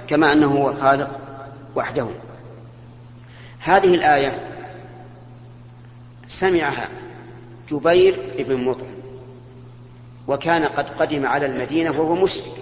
كما 0.08 0.32
أنه 0.32 0.46
هو 0.46 0.70
الخالق 0.70 1.10
وحده. 1.76 2.06
هذه 3.60 3.94
الآية 3.94 4.54
سمعها 6.26 6.88
جبير 7.70 8.18
بن 8.38 8.64
مطعم 8.64 8.94
وكان 10.28 10.64
قد 10.64 10.90
قدم 10.90 11.26
على 11.26 11.46
المدينة 11.46 11.90
وهو 11.90 12.14
مشرك 12.14 12.52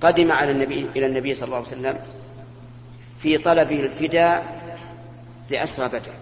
قدم 0.00 0.32
على 0.32 0.50
النبي 0.50 0.86
إلى 0.96 1.06
النبي 1.06 1.34
صلى 1.34 1.46
الله 1.46 1.56
عليه 1.56 1.66
وسلم 1.66 1.98
في 3.18 3.38
طلب 3.38 3.72
الفداء 3.72 4.60
لأسرى 5.50 5.88
بدر. 5.88 6.12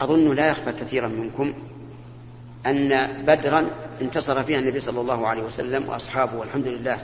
أظن 0.00 0.34
لا 0.34 0.48
يخفى 0.48 0.72
كثيرا 0.72 1.08
منكم 1.08 1.54
أن 2.66 3.06
بدرا 3.26 3.70
انتصر 4.02 4.42
فيها 4.42 4.58
النبي 4.58 4.80
صلى 4.80 5.00
الله 5.00 5.26
عليه 5.26 5.42
وسلم 5.42 5.88
وأصحابه 5.88 6.38
والحمد 6.38 6.66
لله 6.66 6.98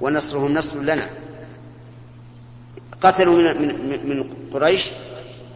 ونصرهم 0.00 0.54
نصر 0.54 0.80
لنا. 0.80 1.08
قتلوا 3.00 3.52
من, 3.52 3.88
من, 3.88 4.08
من 4.08 4.34
قريش 4.52 4.90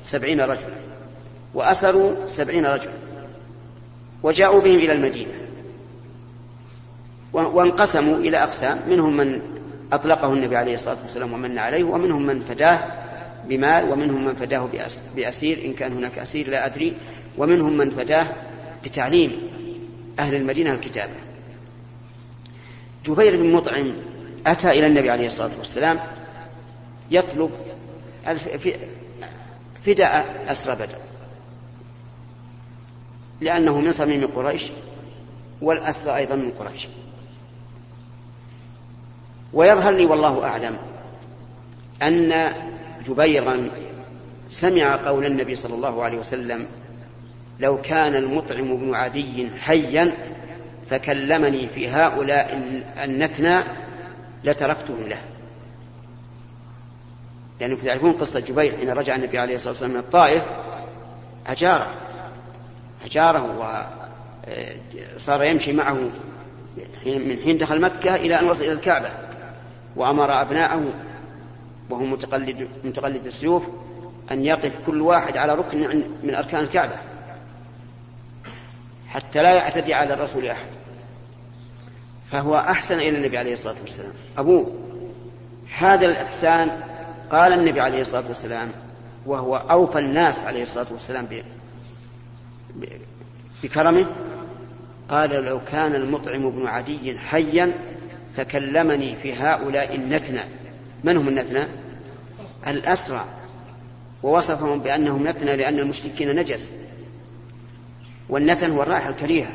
سبعين 0.05 0.41
رجلا 0.41 0.75
وأسروا 1.55 2.27
سبعين 2.27 2.67
رجلا 2.67 2.93
وجاءوا 4.23 4.61
بهم 4.61 4.79
إلى 4.79 4.93
المدينة 4.93 5.33
وانقسموا 7.33 8.17
إلى 8.17 8.43
أقسام 8.43 8.79
منهم 8.89 9.17
من 9.17 9.60
أطلقه 9.93 10.33
النبي 10.33 10.57
عليه 10.57 10.75
الصلاة 10.75 10.97
والسلام 11.03 11.33
ومن 11.33 11.59
عليه 11.59 11.85
ومنهم 11.85 12.27
من 12.27 12.41
فداه 12.41 12.81
بمال 13.49 13.85
ومنهم 13.85 14.25
من 14.25 14.35
فداه 14.35 14.69
بأسير 15.17 15.65
إن 15.65 15.73
كان 15.73 15.93
هناك 15.93 16.19
أسير 16.19 16.51
لا 16.51 16.67
أدري 16.67 16.97
ومنهم 17.39 17.77
من 17.77 17.91
فداه 17.91 18.27
بتعليم 18.85 19.33
أهل 20.19 20.35
المدينة 20.35 20.73
الكتابة 20.73 21.15
جبير 23.05 23.37
بن 23.37 23.53
مطعم 23.53 23.95
أتى 24.47 24.71
إلى 24.71 24.87
النبي 24.87 25.11
عليه 25.11 25.27
الصلاة 25.27 25.51
والسلام 25.59 26.01
يطلب 27.11 27.51
فداء 29.85 30.45
أسرى 30.49 30.75
بدر. 30.75 30.99
لأنه 33.41 33.81
من 33.81 33.93
صميم 33.93 34.27
قريش 34.27 34.63
والأسرى 35.63 36.17
أيضا 36.17 36.35
من 36.35 36.51
قريش. 36.51 36.89
ويظهر 39.53 39.93
لي 39.93 40.05
والله 40.07 40.45
أعلم 40.45 40.79
أن 42.03 42.53
جبيرا 43.07 43.71
سمع 44.49 44.97
قول 44.97 45.27
النبي 45.27 45.57
صلى 45.57 45.75
الله 45.75 46.03
عليه 46.03 46.19
وسلم 46.19 46.67
لو 47.61 47.81
كان 47.81 48.15
المطعم 48.15 48.77
بن 48.77 48.95
عدي 48.95 49.51
حيا 49.61 50.13
فكلمني 50.91 51.69
في 51.69 51.89
هؤلاء 51.89 52.57
النتنى 53.05 53.61
لتركتهم 54.45 55.09
له. 55.09 55.19
لأنكم 57.61 57.87
تعرفون 57.87 58.13
قصة 58.13 58.41
جبير 58.41 58.77
حين 58.77 58.91
رجع 58.91 59.15
النبي 59.15 59.39
عليه 59.39 59.55
الصلاة 59.55 59.73
والسلام 59.73 59.91
من 59.91 59.99
الطائف 59.99 60.43
أجاره 61.47 61.87
أجاره 63.05 63.77
وصار 65.17 65.45
يمشي 65.45 65.73
معه 65.73 65.99
من 67.07 67.39
حين 67.45 67.59
دخل 67.59 67.81
مكة 67.81 68.15
إلى 68.15 68.41
أن 68.41 68.49
وصل 68.49 68.65
إلى 68.65 68.73
الكعبة. 68.73 69.11
وأمر 69.97 70.41
أبناءه 70.41 70.93
وهو 71.91 72.05
متقلد 72.05 72.69
متقلد 72.85 73.27
السيوف 73.27 73.63
أن 74.31 74.45
يقف 74.45 74.73
كل 74.87 75.01
واحد 75.01 75.37
على 75.37 75.55
ركن 75.55 76.03
من 76.23 76.35
أركان 76.35 76.61
الكعبة 76.61 76.95
حتى 79.09 79.43
لا 79.43 79.55
يعتدي 79.55 79.95
على 79.95 80.15
الرسول 80.15 80.47
أحد. 80.47 80.67
فهو 82.31 82.57
أحسن 82.57 82.95
إلى 82.95 83.19
النبي 83.19 83.39
عليه 83.39 83.53
الصلاة 83.53 83.77
والسلام. 83.81 84.13
أبوه 84.39 84.73
هذا 85.79 86.07
الإحسان 86.07 86.71
قال 87.31 87.53
النبي 87.53 87.81
عليه 87.81 88.01
الصلاة 88.01 88.29
والسلام 88.29 88.71
وهو 89.27 89.57
أوفى 89.57 89.99
الناس 89.99 90.45
عليه 90.45 90.63
الصلاة 90.63 90.87
والسلام 90.91 91.29
بكرمه 93.63 94.07
قال 95.11 95.31
لو 95.31 95.61
كان 95.73 95.95
المطعم 95.95 96.51
بن 96.51 96.67
عدي 96.67 97.19
حيا 97.19 97.73
فكلمني 98.41 99.17
في 99.23 99.35
هؤلاء 99.35 99.95
النتنى 99.95 100.41
من 101.05 101.17
هم 101.17 101.29
النتنى 101.29 101.65
الأسرع 102.67 103.25
ووصفهم 104.23 104.81
بأنهم 104.81 105.29
نتنى 105.29 105.57
لأن 105.57 105.79
المشركين 105.79 106.37
نجس. 106.37 106.73
والنتن 108.29 108.71
هو 108.71 108.83
الرائحة 108.83 109.11
الكريهة. 109.11 109.51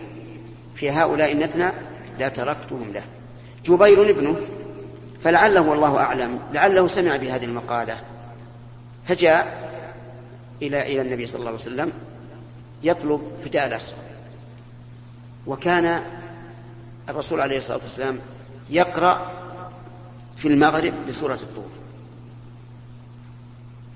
في 0.75 0.91
هؤلاء 0.91 1.31
النتنى 1.31 1.71
لا 2.19 2.29
تركتهم 2.29 2.91
له. 2.91 3.03
جبير 3.65 4.09
ابنه. 4.09 4.41
فلعله 5.23 5.61
والله 5.61 5.97
أعلم. 5.97 6.39
لعله 6.53 6.87
سمع 6.87 7.17
بهذه 7.17 7.45
المقالة. 7.45 7.97
فجاء 9.07 9.69
إلى 10.61 10.81
إلى 10.81 11.01
النبي 11.01 11.25
صلى 11.25 11.39
الله 11.39 11.51
عليه 11.51 11.59
وسلم 11.59 11.91
يطلب 12.83 13.21
فداء 13.45 13.67
الأسرى. 13.67 13.97
وكان 15.47 16.01
الرسول 17.09 17.41
عليه 17.41 17.57
الصلاة 17.57 17.79
والسلام 17.83 18.19
يقرأ 18.69 19.31
في 20.37 20.47
المغرب 20.47 20.93
بسورة 21.07 21.39
الطور. 21.43 21.69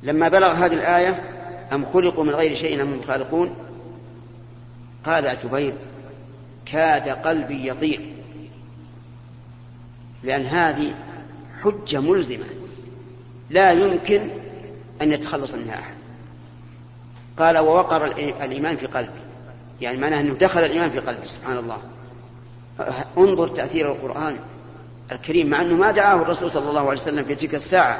لما 0.04 0.28
بلغ 0.28 0.52
هذه 0.52 0.74
الآية 0.74 1.24
أم 1.74 1.86
خلقوا 1.86 2.24
من 2.24 2.30
غير 2.30 2.56
شيء 2.56 2.82
أم 2.82 3.02
خالقون؟ 3.02 3.56
قال 5.06 5.38
جبير 5.44 5.74
كاد 6.66 7.10
قلبي 7.10 7.68
يضيع 7.68 8.00
لأن 10.24 10.46
هذه 10.46 10.94
حجة 11.62 12.00
ملزمة. 12.00 12.46
لا 13.50 13.72
يمكن 13.72 14.30
أن 15.02 15.14
يتخلص 15.14 15.56
منها 15.56 15.80
أحد. 15.80 15.94
قال 17.38 17.58
ووقر 17.58 18.06
الإيمان 18.06 18.78
في 18.78 18.86
قلبي. 18.86 19.20
يعني 19.82 19.98
معناه 19.98 20.22
أنه 20.22 20.34
دخل 20.34 20.60
الإيمان 20.60 20.90
في 20.90 21.00
قلبي 21.00 21.28
سبحان 21.28 21.58
الله. 21.58 21.78
انظر 23.18 23.48
تأثير 23.48 23.92
القرآن. 23.92 24.40
الكريم 25.12 25.48
مع 25.48 25.62
أنه 25.62 25.76
ما 25.76 25.92
دعاه 25.92 26.22
الرسول 26.22 26.52
صلى 26.52 26.70
الله 26.70 26.80
عليه 26.80 26.92
وسلم 26.92 27.24
في 27.24 27.36
تلك 27.36 27.56
الساعة 27.56 28.00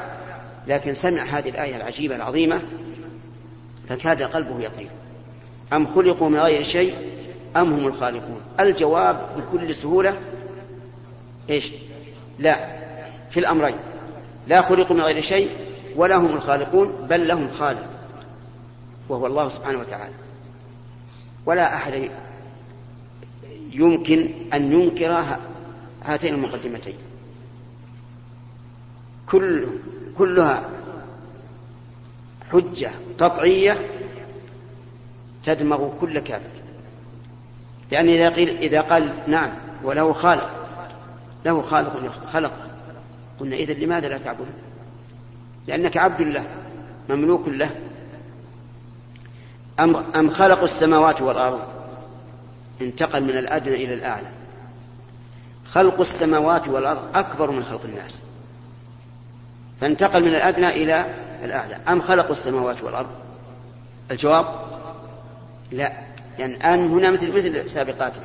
لكن 0.66 0.94
سمع 0.94 1.22
هذه 1.22 1.48
الآية 1.48 1.76
العجيبة 1.76 2.16
العظيمة 2.16 2.62
فكاد 3.88 4.22
قلبه 4.22 4.60
يطير. 4.60 4.88
أم 5.72 5.86
خلقوا 5.86 6.28
من 6.28 6.40
غير 6.40 6.62
شيء 6.62 6.94
أم 7.56 7.72
هم 7.72 7.86
الخالقون؟ 7.86 8.40
الجواب 8.60 9.28
بكل 9.36 9.74
سهولة 9.74 10.16
إيش؟ 11.50 11.70
لا 12.38 12.68
في 13.30 13.40
الأمرين. 13.40 13.76
لا 14.46 14.62
خلقوا 14.62 14.96
من 14.96 15.02
غير 15.02 15.20
شيء 15.20 15.50
ولا 15.96 16.16
هم 16.16 16.34
الخالقون 16.36 17.06
بل 17.10 17.28
لهم 17.28 17.50
خالق 17.50 17.86
وهو 19.08 19.26
الله 19.26 19.48
سبحانه 19.48 19.78
وتعالى. 19.78 20.14
ولا 21.46 21.74
أحد 21.74 22.10
يمكن 23.72 24.28
أن 24.54 24.72
ينكر 24.72 25.36
هاتين 26.04 26.34
المقدمتين. 26.34 26.94
كل 29.30 29.66
كلها 30.18 30.68
حجة 32.52 32.90
قطعية 33.18 33.86
تدمغ 35.44 35.88
كل 36.00 36.18
كافر. 36.18 36.50
لأن 37.90 38.08
إذا 38.08 38.28
قيل 38.28 38.56
إذا 38.56 38.80
قال 38.80 39.14
نعم 39.26 39.50
وله 39.84 40.12
خالق 40.12 40.50
له 41.44 41.62
خالق 41.62 42.24
خلقه 42.26 42.70
قلنا 43.40 43.56
إذا 43.56 43.74
لماذا 43.74 44.08
لا 44.08 44.18
تعبده؟ 44.18 44.52
لأنك 45.66 45.96
عبد 45.96 46.20
له 46.20 46.44
مملوك 47.08 47.48
له. 47.48 47.70
أم, 49.80 49.96
أم 49.96 50.30
خلقوا 50.30 50.64
السماوات 50.64 51.22
والأرض؟ 51.22 51.60
انتقل 52.80 53.24
من 53.24 53.30
الأدنى 53.38 53.74
إلى 53.74 53.94
الأعلى. 53.94 54.39
خلق 55.74 56.00
السماوات 56.00 56.68
والأرض 56.68 57.16
أكبر 57.16 57.50
من 57.50 57.64
خلق 57.64 57.84
الناس. 57.84 58.20
فانتقل 59.80 60.22
من 60.22 60.28
الأدنى 60.28 60.68
إلى 60.68 61.04
الأعلى. 61.44 61.76
أم 61.88 62.02
خلقوا 62.02 62.32
السماوات 62.32 62.82
والأرض؟ 62.82 63.08
الجواب؟ 64.10 64.46
لا. 65.70 65.92
يعني 66.38 66.74
أن 66.74 66.88
هنا 66.88 67.10
مثل 67.10 67.32
مثل 67.32 67.70
سابقاته. 67.70 68.20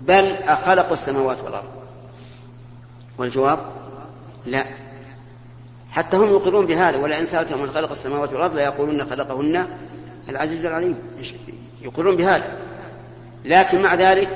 بل 0.00 0.32
أخلقوا 0.32 0.92
السماوات 0.92 1.44
والأرض. 1.44 1.68
والجواب؟ 3.18 3.58
لا. 4.46 4.64
حتى 5.90 6.16
هم 6.16 6.30
يقرون 6.30 6.66
بهذا 6.66 6.96
ولئن 6.96 7.24
سألتهم 7.26 7.62
من 7.62 7.70
خلق 7.70 7.90
السماوات 7.90 8.32
والأرض 8.32 8.56
ليقولون 8.56 9.04
خلقهن 9.04 9.66
العزيز 10.28 10.64
العليم. 10.64 10.98
يقرون 11.82 12.16
بهذا. 12.16 12.56
لكن 13.44 13.82
مع 13.82 13.94
ذلك 13.94 14.28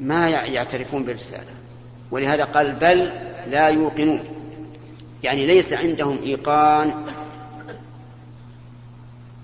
ما 0.00 0.28
يعترفون 0.28 1.04
بالرسالة. 1.04 1.52
ولهذا 2.10 2.44
قال 2.44 2.72
بل 2.72 3.12
لا 3.46 3.68
يوقنون. 3.68 4.24
يعني 5.22 5.46
ليس 5.46 5.72
عندهم 5.72 6.18
إيقان 6.22 6.94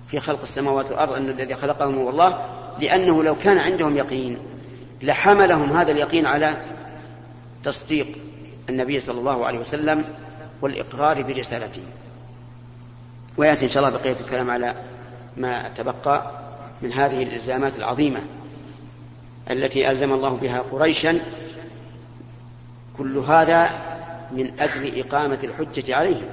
في 0.09 0.21
خلق 0.21 0.41
السماوات 0.41 0.91
والأرض 0.91 1.13
أن 1.13 1.29
الذي 1.29 1.55
خلقهم 1.55 1.99
هو 1.99 2.11
الله 2.11 2.45
لأنه 2.81 3.23
لو 3.23 3.35
كان 3.35 3.59
عندهم 3.59 3.97
يقين 3.97 4.39
لحملهم 5.03 5.73
هذا 5.73 5.93
اليقين 5.93 6.27
على 6.27 6.57
تصديق 7.65 8.07
النبي 8.69 9.01
صلى 9.01 9.19
الله 9.19 9.47
عليه 9.47 9.59
وسلم 9.59 10.05
والإقرار 10.63 11.23
برسالته. 11.23 11.83
ويأتي 13.37 13.65
إن 13.65 13.71
شاء 13.71 13.87
الله 13.87 13.99
بقية 13.99 14.17
الكلام 14.21 14.51
على 14.51 14.75
ما 15.37 15.69
تبقى 15.69 16.31
من 16.83 16.93
هذه 16.93 17.23
الإلزامات 17.23 17.77
العظيمة. 17.77 18.21
التي 19.51 19.91
ألزم 19.91 20.13
الله 20.13 20.37
بها 20.37 20.61
قريشا. 20.61 21.21
كل 22.99 23.19
هذا 23.19 23.71
من 24.33 24.61
أجل 24.61 24.99
إقامة 25.01 25.39
الحجة 25.45 25.97
عليهم. 25.97 26.29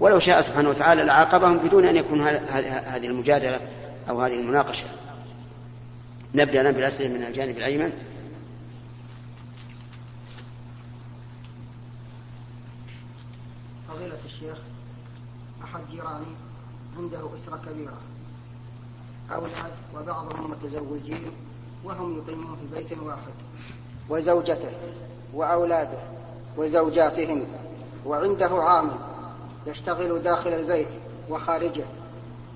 ولو 0.00 0.18
شاء 0.18 0.40
سبحانه 0.40 0.68
وتعالى 0.68 1.02
لعاقبهم 1.02 1.58
بدون 1.58 1.84
أن 1.84 1.96
يكون 1.96 2.20
هذه 2.20 3.06
المجادلة 3.06 3.60
أو 4.10 4.20
هذه 4.20 4.34
المناقشة. 4.34 4.84
نبدأ 6.34 6.60
الآن 6.60 6.74
بالأسئلة 6.74 7.14
من 7.14 7.24
الجانب 7.24 7.56
الأيمن. 7.56 7.92
فضيلة 13.88 14.18
الشيخ 14.26 14.58
أحد 15.64 15.80
جيراني 15.90 16.36
عنده 16.98 17.34
أسرة 17.34 17.60
كبيرة. 17.66 17.98
أولاد 19.32 19.72
وبعضهم 19.94 20.50
متزوجين. 20.50 21.30
وهم 21.84 22.18
يقيمون 22.18 22.56
في 22.56 22.76
بيت 22.76 22.98
واحد 22.98 23.32
وزوجته 24.08 24.70
وأولاده 25.34 25.98
وزوجاتهم 26.56 27.44
وعنده 28.06 28.62
عامل 28.62 28.96
يشتغل 29.66 30.22
داخل 30.22 30.52
البيت 30.52 30.88
وخارجه 31.30 31.84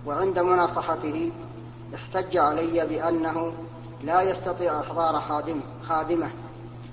وعند 0.07 0.39
مناصحته 0.39 1.33
احتج 1.95 2.37
علي 2.37 2.87
بأنه 2.87 3.53
لا 4.05 4.23
يستطيع 4.23 4.81
إحضار 4.81 5.21
خادم 5.21 5.61
خادمة 5.89 6.31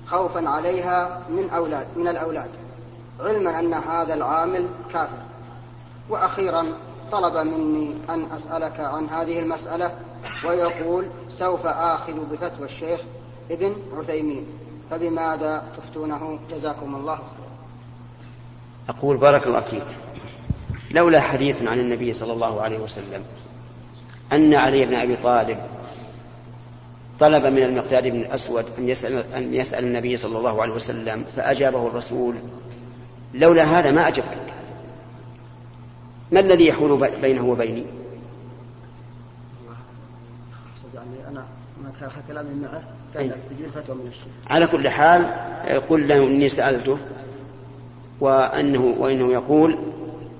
خوفا 0.08 0.50
عليها 0.50 1.22
من 1.30 1.50
أولاد 1.50 1.88
من 1.96 2.08
الأولاد 2.08 2.50
علما 3.20 3.60
أن 3.60 3.74
هذا 3.74 4.14
العامل 4.14 4.68
كافر. 4.94 5.22
وأخيرا 6.10 6.66
طلب 7.12 7.38
مني 7.38 7.96
أن 8.10 8.32
أسألك 8.36 8.80
عن 8.80 9.10
هذه 9.10 9.40
المسألة 9.40 9.92
ويقول 10.46 11.06
سوف 11.30 11.66
آخذ 11.66 12.14
بفتوى 12.32 12.66
الشيخ 12.66 13.00
ابن 13.52 13.76
عثيمين 13.98 14.46
فبماذا 14.92 15.64
تفتونه؟ 15.78 16.40
جزاكم 16.52 16.96
الله 16.96 17.16
خيرا. 17.16 17.50
أقول 18.90 19.18
بارك 19.18 19.48
الله 19.48 19.62
فيك. 19.62 19.84
لولا 20.92 21.22
حديث 21.22 21.64
عن 21.64 21.80
النبي 21.80 22.14
صلى 22.14 22.34
الله 22.34 22.62
عليه 22.62 22.80
وسلم 22.80 23.24
أن 24.34 24.54
علي 24.54 24.86
بن 24.86 24.96
أبي 24.96 25.16
طالب 25.16 25.58
طلب 27.20 27.46
من 27.46 27.64
المقداد 27.64 28.08
بن 28.08 28.20
الأسود 28.20 28.66
أن 28.78 28.90
يسأل, 28.90 29.34
أن 29.34 29.54
يسأل 29.54 29.84
النبي 29.84 30.18
صلى 30.18 30.38
الله 30.38 30.62
عليه 30.62 30.74
وسلم 30.74 31.26
فأجابه 31.36 31.88
الرسول 31.88 32.36
لولا 33.34 33.64
هذا 33.64 33.92
ما 33.92 34.08
أجبتك. 34.08 34.54
ما 36.32 36.40
الذي 36.40 36.68
يحول 36.68 37.10
بينه 37.22 37.46
وبيني؟ 37.46 37.86
يعني 41.00 41.28
أنا 41.32 41.46
ما 41.84 41.92
كان 42.00 42.10
كلامي 42.28 42.50
معه 42.54 42.82
كان 43.14 43.26
يستجيب 43.26 43.72
فتوى 43.76 43.96
من 43.96 44.08
الشيخ. 44.08 44.28
على 44.50 44.68
كل 44.68 44.90
حال 44.90 45.26
قل 45.90 46.08
له 46.08 46.24
إني 46.24 46.50
سألته 46.50 46.98
وأنه 48.20 48.96
وإنه 49.00 49.34
يقول 49.34 49.78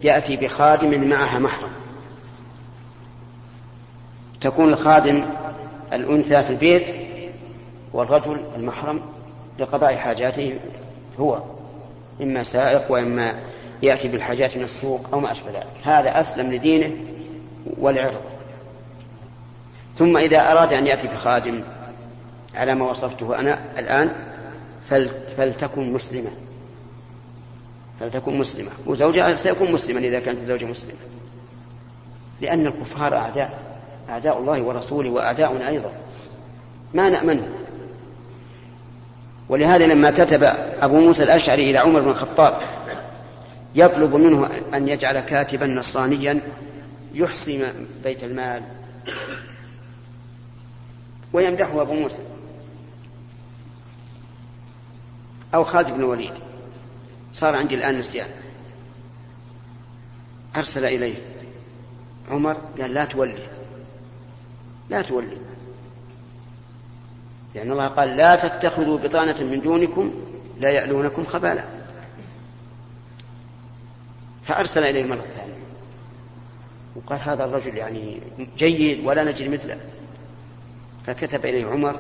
يأتي 0.04 0.38
بخادم 0.38 1.10
معها 1.10 1.40
محرم. 1.40 1.70
تكون 4.42 4.70
الخادم 4.70 5.26
الأنثى 5.94 6.44
في 6.44 6.50
البيت 6.50 6.84
والرجل 7.94 8.38
المحرم 8.56 9.02
لقضاء 9.60 9.96
حاجاته 9.96 10.60
هو 11.20 11.42
إما 12.22 12.44
سائق 12.44 12.92
وإما 12.92 13.34
يأتي 13.84 14.08
بالحاجات 14.08 14.58
من 14.58 14.64
السوق 14.64 15.02
أو 15.14 15.20
ما 15.20 15.32
أشبه 15.32 15.52
ذلك. 15.52 15.68
هذا 15.84 16.20
أسلم 16.20 16.54
لدينه 16.54 16.92
ولعرضه. 17.78 18.29
ثم 20.00 20.18
إذا 20.18 20.52
أراد 20.52 20.74
أن 20.74 20.88
يأتي 20.88 21.08
بخادم 21.08 21.62
على 22.56 22.76
ما 22.76 22.90
وصفته 22.90 23.40
أنا 23.40 23.60
الآن 23.80 24.10
فلتكن 25.38 25.94
مسلمة 25.94 26.30
فلتكن 28.00 28.38
مسلمة 28.38 28.72
وزوجها 28.86 29.36
سيكون 29.36 29.72
مسلما 29.72 30.00
إذا 30.00 30.20
كانت 30.20 30.40
الزوجة 30.40 30.66
مسلمة. 30.66 31.00
لأن 32.42 32.68
الكفار 32.68 33.16
أعداء 33.18 33.60
أعداء 34.10 34.38
الله 34.38 34.62
ورسوله 34.62 35.10
وأعداؤنا 35.10 35.70
أيضا. 35.70 35.92
ما 36.94 37.10
نأمنه 37.10 37.48
ولهذا 39.50 39.88
لما 39.88 40.12
كتب 40.12 40.44
أبو 40.82 41.00
موسى 41.00 41.24
الأشعري 41.24 41.70
إلى 41.70 41.78
عمر 41.78 42.00
بن 42.00 42.10
الخطاب 42.10 42.58
يطلب 43.76 44.16
منه 44.16 44.50
أن 44.74 44.88
يجعل 44.88 45.20
كاتبا 45.20 45.68
نصرانيا 45.68 46.42
يحصي 47.14 47.66
بيت 48.04 48.24
المال 48.24 48.62
ويمدحه 51.34 51.82
أبو 51.82 51.94
موسى. 51.94 52.22
أو 55.56 55.64
خالد 55.64 55.88
بن 55.88 56.00
الوليد. 56.00 56.34
صار 57.34 57.56
عندي 57.56 57.76
الآن 57.76 58.00
نسيان. 58.00 58.30
أرسل 60.56 60.86
إليه. 60.86 61.16
عمر 62.32 62.54
قال 62.54 62.94
لا 62.94 63.06
تولي. 63.06 63.50
لا 64.90 65.02
تولي. 65.02 65.38
لأن 67.56 67.72
الله 67.72 67.88
قال 67.88 68.18
لا 68.18 68.36
تتخذوا 68.36 68.98
بطانة 68.98 69.44
من 69.44 69.62
دونكم 69.62 70.14
لا 70.60 70.70
يألونكم 70.70 71.26
خبالا. 71.26 71.64
فأرسل 74.46 74.84
إليه 74.84 75.06
مرة 75.06 75.26
ثانية. 75.38 75.60
وقال 76.96 77.20
هذا 77.22 77.46
الرجل 77.46 77.78
يعني 77.78 78.20
جيد 78.58 79.06
ولا 79.06 79.24
نجد 79.24 79.50
مثله. 79.50 79.80
فكتب 81.10 81.46
إليه 81.46 81.66
عمر 81.66 82.00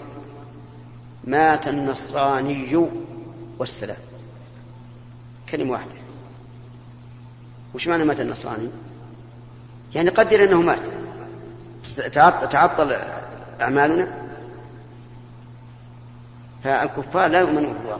مات 1.23 1.67
النصراني 1.67 2.87
والسلام. 3.59 3.97
كلمة 5.49 5.71
واحدة. 5.71 5.91
وش 7.75 7.87
معنى 7.87 8.03
مات 8.03 8.19
النصراني؟ 8.19 8.69
يعني 9.95 10.09
قدر 10.09 10.43
أنه 10.43 10.61
مات. 10.61 10.85
تعطل 12.51 12.95
أعمالنا. 13.61 14.07
فالكفار 16.63 17.29
لا 17.29 17.39
يؤمنون 17.39 17.73
بالله. 17.73 17.99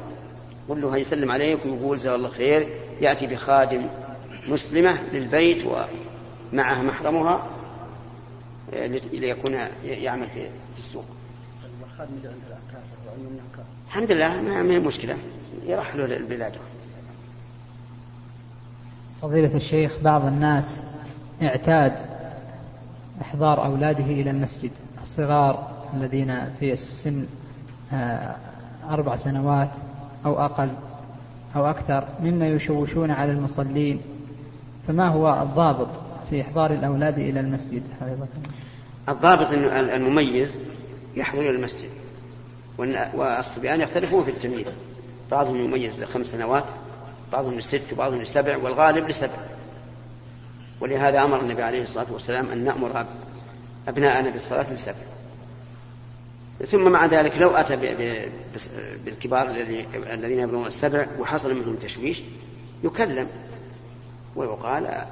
قل 0.70 0.82
له 0.82 0.98
يسلم 0.98 1.32
عليك 1.32 1.66
ويقول 1.66 1.98
جزاه 1.98 2.16
الله 2.16 2.30
خير 2.30 2.68
يأتي 3.02 3.28
بخادم 3.28 3.90
مسلمة 4.48 4.98
للبيت 5.14 5.66
ومعها 5.66 6.82
محرمها. 6.84 7.48
ليكون 9.14 9.54
يعمل 9.84 10.28
في 10.28 10.50
السوق. 10.78 11.06
الحمد 13.88 14.12
لله 14.12 14.42
ما 14.42 14.74
هي 14.74 14.80
مشكلة. 14.80 15.18
يرحلوا 15.66 16.06
البلاد. 16.06 16.54
فضيلة 19.22 19.56
الشيخ 19.56 19.92
بعض 20.04 20.26
الناس 20.26 20.84
اعتاد 21.42 21.94
إحضار 23.22 23.66
أولاده 23.66 24.04
إلى 24.04 24.32
المسجد 24.32 24.72
الصغار 25.02 25.72
الذين 25.94 26.46
في 26.60 26.74
السن 26.74 27.26
آه، 27.94 28.36
أربع 28.90 29.16
سنوات 29.16 29.70
أو 30.26 30.46
أقل 30.46 30.70
أو 31.56 31.66
أكثر 31.66 32.08
مما 32.22 32.48
يشوشون 32.48 33.12
على 33.12 33.32
المصلين. 33.32 34.02
فما 34.88 35.08
هو 35.08 35.42
الضابط 35.44 35.88
في 36.30 36.42
إحضار 36.42 36.72
الأولاد 36.72 37.20
إلى 37.20 37.40
المسجد؟ 37.40 37.84
الضابط 39.10 39.52
المميز 39.74 40.56
يحضر 41.16 41.42
إلى 41.42 41.50
المسجد. 41.50 41.90
والصبيان 43.14 43.82
يختلفون 43.82 44.24
في 44.24 44.32
التمييز. 44.32 44.76
بعضهم 45.32 45.66
يميز 45.66 46.00
لخمس 46.00 46.28
سنوات 46.28 46.70
بعضهم 47.32 47.54
لست 47.54 47.94
وبعضهم 47.94 48.22
لسبع 48.22 48.58
والغالب 48.58 49.10
لسبع. 49.10 49.38
ولهذا 50.82 51.24
أمر 51.24 51.40
النبي 51.42 51.64
عليه 51.64 51.84
الصلاة 51.84 52.08
والسلام 52.12 52.50
أن 52.50 52.64
نأمر 52.64 53.06
أبناءنا 53.88 54.30
بالصلاة 54.30 54.74
لسبع. 54.74 54.96
ثم 56.72 56.92
مع 56.92 57.06
ذلك 57.06 57.38
لو 57.38 57.50
أتى 57.50 57.76
بالكبار 59.06 59.50
الذين 59.96 60.40
يبلغون 60.40 60.68
السبع 60.68 61.08
وحصل 61.20 61.56
منهم 61.56 61.76
تشويش 61.76 62.22
يكلم 62.84 63.28
ويقال 64.36 65.06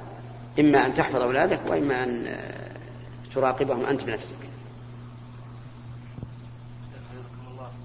إما 0.58 0.86
أن 0.86 0.94
تحفظ 0.94 1.20
أولادك 1.20 1.60
وإما 1.68 2.04
أن 2.04 2.36
تراقبهم 3.34 3.84
أنت 3.84 4.04
بنفسك. 4.04 4.34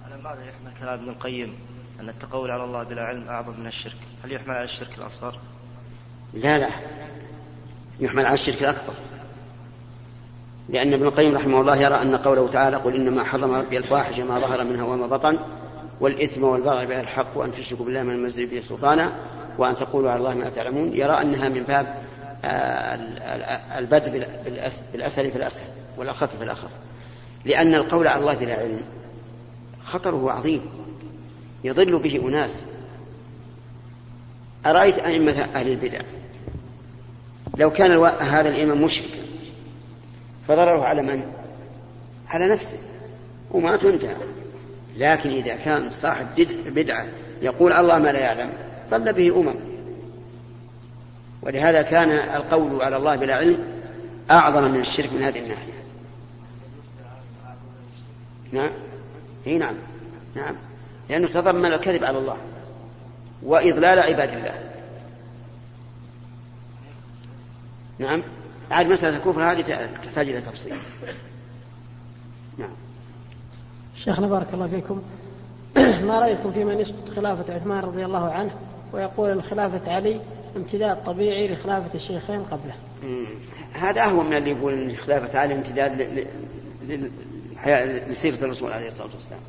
على 0.06 0.22
ماذا 0.24 0.40
يحمل 0.42 0.80
كلام 0.80 1.00
ابن 1.00 1.10
القيم 1.10 1.54
أن 2.00 2.10
التقول 2.10 2.52
على 2.52 2.64
الله 2.64 2.84
بلا 2.84 3.02
علم 3.02 3.28
أعظم 3.30 3.60
من 3.60 3.68
الشرك؟ 3.68 3.98
هل 4.24 4.32
يحمل 4.32 4.56
على 4.56 4.64
الشرك 4.64 4.98
الأصغر؟ 4.98 5.40
لا 6.34 6.60
لا. 6.60 6.70
يحمل 8.00 8.26
على 8.26 8.34
الشرك 8.34 8.62
الأكبر. 8.64 8.94
لأن 10.70 10.94
ابن 10.94 11.04
القيم 11.04 11.36
رحمه 11.36 11.62
الله 11.62 11.76
يرى 11.76 12.02
أن 12.02 12.16
قوله 12.16 12.48
تعالى 12.48 12.78
قل 12.78 12.96
إنما 12.96 13.24
حرم 13.24 13.54
ربي 13.54 13.78
الفواحش 13.78 14.20
ما 14.20 14.40
ظهر 14.40 14.64
منها 14.64 14.84
وما 14.84 15.08
بطن 15.08 15.38
والإثم 16.00 16.44
والبغي 16.44 16.86
بها 16.86 17.02
الحق 17.02 17.28
وأن 17.36 17.52
تشركوا 17.52 17.86
بالله 17.86 18.04
من 18.04 18.12
المنزل 18.12 18.46
به 18.46 18.62
سلطانا 18.62 19.12
وأن 19.58 19.76
تقولوا 19.76 20.12
على 20.12 20.20
الله 20.20 20.34
ما 20.34 20.50
تعلمون. 20.50 20.94
يرى 20.94 21.22
أنها 21.22 21.50
من 21.50 21.64
باب 21.64 22.04
البدء 23.78 24.28
بالأسهل 24.94 25.32
في 25.32 25.38
الأسهل 25.38 25.68
والأخف 25.98 26.36
في 26.38 26.44
الأخف. 26.44 26.70
لأن 27.46 27.76
القول 27.76 28.08
على 28.08 28.22
الله 28.22 28.34
بلا 28.34 28.54
علم 28.54 28.82
خطره 29.84 30.32
عظيم 30.32 30.62
يضل 31.64 32.00
به 32.00 32.28
أناس. 32.28 32.64
أرأيت 34.66 35.00
أئمة 35.00 35.48
أهل 35.56 35.68
البدع؟ 35.68 36.02
لو 37.58 37.72
كان 37.72 37.92
هذا 38.04 38.50
الإمام 38.50 38.82
مشركا 38.82 39.18
فضرره 40.48 40.86
على 40.86 41.02
من؟ 41.02 41.24
على 42.30 42.48
نفسه 42.48 42.78
وما 43.52 43.78
تنتهى. 43.78 44.16
لكن 44.98 45.30
إذا 45.30 45.56
كان 45.56 45.90
صاحب 45.90 46.28
بدعة 46.66 47.06
يقول 47.42 47.74
الله 47.74 48.00
ما 48.00 48.10
لا 48.10 48.20
يعلم 48.20 48.50
ضل 48.90 49.14
به 49.14 49.40
أمم. 49.40 49.73
ولهذا 51.46 51.82
كان 51.82 52.10
القول 52.10 52.82
على 52.82 52.98
الله 52.98 53.16
بلا 53.16 53.36
علم 53.36 53.58
أعظم 54.32 54.72
من 54.72 54.80
الشرك 54.80 55.14
من 55.14 55.24
هذه 55.24 55.40
الناحية. 55.40 55.74
نعم. 58.52 58.72
إي 59.48 59.58
نعم. 59.58 59.76
نعم. 60.36 60.56
لأنه 61.10 61.28
تضمن 61.28 61.74
الكذب 61.74 62.04
على 62.04 62.18
الله 62.18 62.38
وإضلال 63.44 64.00
عباد 64.00 64.30
الله. 64.30 64.54
نعم. 68.00 68.24
عاد 68.72 68.88
مسألة 68.88 69.18
الكفر 69.18 69.44
هذه 69.44 69.88
تحتاج 70.04 70.30
إلى 70.30 70.42
تفصيل. 70.42 70.76
نعم. 72.58 72.74
شيخنا 73.96 74.28
بارك 74.28 74.48
الله 74.54 74.68
فيكم. 74.68 75.02
ما 76.08 76.20
رأيكم 76.20 76.52
في 76.52 76.64
من 76.64 76.80
يسقط 76.80 77.10
خلافة 77.16 77.54
عثمان 77.54 77.84
رضي 77.84 78.06
الله 78.06 78.32
عنه 78.32 78.52
ويقول 78.94 79.30
أن 79.30 79.42
خلافة 79.42 79.92
علي 79.92 80.20
امتداد 80.56 81.04
طبيعي 81.04 81.54
لخلافة 81.54 81.96
الشيخين 81.96 82.44
قبله. 82.44 82.74
هذا 83.74 84.02
أهون 84.02 84.26
من 84.26 84.38
اللي 84.38 84.52
يقول 84.52 84.74
أن 84.74 84.96
خلافة 84.96 85.40
علي 85.40 85.54
امتداد 85.56 86.28
لسيرة 88.10 88.36
الرسول 88.36 88.72
عليه 88.72 88.88
الصلاة 88.88 89.10
والسلام. 89.14 89.42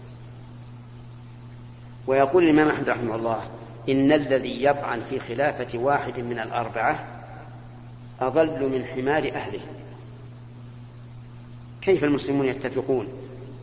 ويقول 2.07 2.45
الإمام 2.45 2.69
أحمد 2.69 2.89
رحمه 2.89 3.15
الله 3.15 3.43
إن 3.89 4.13
الذي 4.13 4.65
يطعن 4.65 5.01
في 5.11 5.21
خلافة 5.21 5.79
واحد 5.79 6.21
من 6.21 6.39
الأربعة 6.39 7.05
أضل 8.21 8.69
من 8.69 8.85
حمار 8.85 9.33
أهله. 9.35 9.61
كيف 11.83 12.05
المسلمون 12.05 12.47
يتفقون 12.47 13.09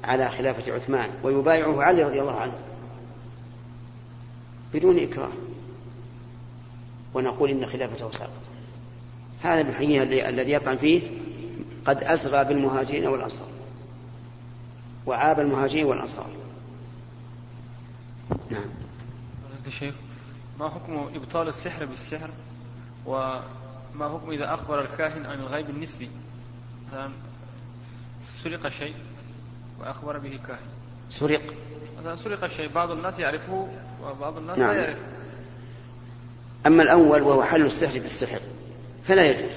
على 0.04 0.30
خلافة 0.30 0.74
عثمان 0.74 1.10
ويبايعه 1.24 1.84
علي 1.84 2.04
رضي 2.04 2.22
الله 2.22 2.40
عنه 2.40 2.54
بدون 4.74 5.00
إكراه؟ 5.00 5.32
ونقول 7.14 7.50
إن 7.50 7.66
خلافته 7.66 8.12
ساقطة 8.12 8.52
هذا 9.44 9.62
الحين 9.62 10.02
الذي 10.02 10.52
يطعن 10.52 10.78
فيه 10.78 11.02
قد 11.86 12.04
أسرى 12.04 12.44
بالمهاجرين 12.44 13.08
والأنصار. 13.08 13.48
وعاب 15.06 15.40
المهاجرين 15.40 15.86
والأنصار. 15.86 16.30
نعم. 18.52 18.70
شيخ 19.70 19.96
ما 20.60 20.70
حكم 20.70 21.10
إبطال 21.16 21.48
السحر 21.48 21.86
بالسحر؟ 21.86 22.30
وما 23.06 23.44
حكم 24.00 24.32
إذا 24.32 24.54
أخبر 24.54 24.82
الكاهن 24.82 25.26
عن 25.26 25.40
الغيب 25.40 25.70
النسبي؟ 25.70 26.10
مثلا 26.88 27.10
سرق 28.44 28.70
شيء 28.70 28.96
وأخبر 29.80 30.18
به 30.18 30.32
الكاهن. 30.32 30.68
سرق. 31.10 31.42
مثلا 32.00 32.16
سرق 32.16 32.48
شيء 32.48 32.70
بعض 32.70 32.92
الناس 32.92 33.20
يعرفه 33.20 33.68
وبعض 34.04 34.38
الناس 34.38 34.58
نعم. 34.58 34.72
لا 34.72 34.82
يعرفه. 34.86 35.21
أما 36.68 36.84
الأول 36.84 37.22
وهو 37.22 37.44
حل 37.44 37.66
السحر 37.66 38.00
بالسحر 38.00 38.40
فلا 39.08 39.26
يجوز 39.30 39.52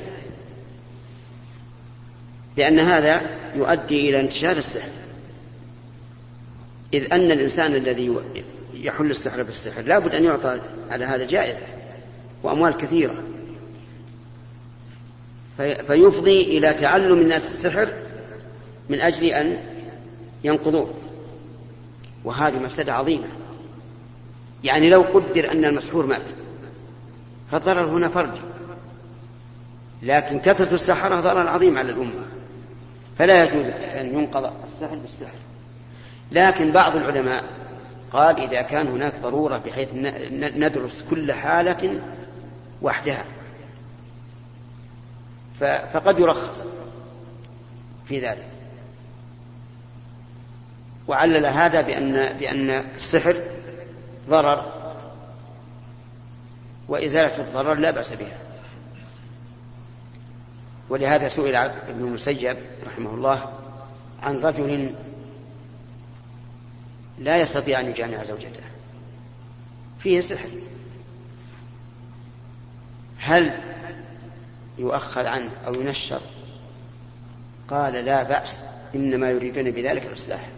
لأن 2.56 2.78
هذا 2.78 3.22
يؤدي 3.56 4.10
إلى 4.10 4.20
انتشار 4.20 4.56
السحر. 4.56 4.88
إذ 6.94 7.12
أن 7.12 7.30
الإنسان 7.30 7.74
الذي 7.74 8.16
يحل 8.74 9.10
السحر 9.10 9.42
بالسحر 9.42 9.82
لا 9.82 9.98
بد 9.98 10.14
أن 10.14 10.24
يعطى 10.24 10.60
على 10.90 11.04
هذا 11.04 11.26
جائزة 11.26 11.62
وأموال 12.42 12.76
كثيرة. 12.76 13.14
فيفضي 15.56 16.42
إلى 16.42 16.74
تعلم 16.74 17.20
الناس 17.20 17.46
السحر 17.46 17.88
من 18.88 19.00
أجل 19.00 19.24
أن 19.24 19.56
ينقضوه. 20.44 20.94
وهذه 22.24 22.58
مفسدة 22.58 22.94
عظيمة. 22.94 23.28
يعني 24.64 24.90
لو 24.90 25.02
قدر 25.02 25.50
أن 25.52 25.64
المسحور 25.64 26.06
مات 26.06 26.28
فالضرر 27.50 27.84
هنا 27.86 28.08
فردي 28.08 28.40
لكن 30.02 30.38
كثرة 30.38 30.74
السحرة 30.74 31.20
ضرر 31.20 31.48
عظيم 31.48 31.78
على 31.78 31.92
الأمة. 31.92 32.24
فلا 33.18 33.44
يجوز 33.44 33.66
أن 33.66 34.18
ينقض 34.18 34.52
السحر 34.64 34.94
بالسحر. 34.94 35.38
لكن 36.32 36.72
بعض 36.72 36.96
العلماء 36.96 37.44
قال 38.12 38.40
إذا 38.40 38.62
كان 38.62 38.86
هناك 38.86 39.14
ضرورة 39.22 39.58
بحيث 39.58 39.88
ندرس 40.56 41.04
كل 41.10 41.32
حالة 41.32 42.00
وحدها. 42.82 43.24
فقد 45.92 46.18
يرخص 46.18 46.66
في 48.06 48.20
ذلك. 48.20 48.46
وعلل 51.08 51.46
هذا 51.46 51.80
بأن 51.80 52.38
بأن 52.38 52.70
السحر 52.70 53.36
ضرر 54.28 54.72
وإزالة 56.88 57.40
الضرر 57.40 57.74
لا 57.74 57.90
بأس 57.90 58.12
بها. 58.12 58.38
ولهذا 60.88 61.28
سئل 61.28 61.56
ابن 61.56 62.04
المسيب 62.04 62.56
رحمه 62.86 63.14
الله 63.14 63.52
عن 64.22 64.40
رجل 64.40 64.94
لا 67.18 67.36
يستطيع 67.36 67.80
أن 67.80 67.90
يجامع 67.90 68.24
زوجته. 68.24 68.60
فيه 70.00 70.20
سحر. 70.20 70.48
هل 73.18 73.58
يؤخذ 74.78 75.26
عنه 75.26 75.50
أو 75.66 75.74
ينشر؟ 75.74 76.20
قال 77.70 77.92
لا 77.92 78.22
بأس 78.22 78.64
إنما 78.94 79.30
يريدون 79.30 79.70
بذلك 79.70 80.06
الإصلاح. 80.06 80.48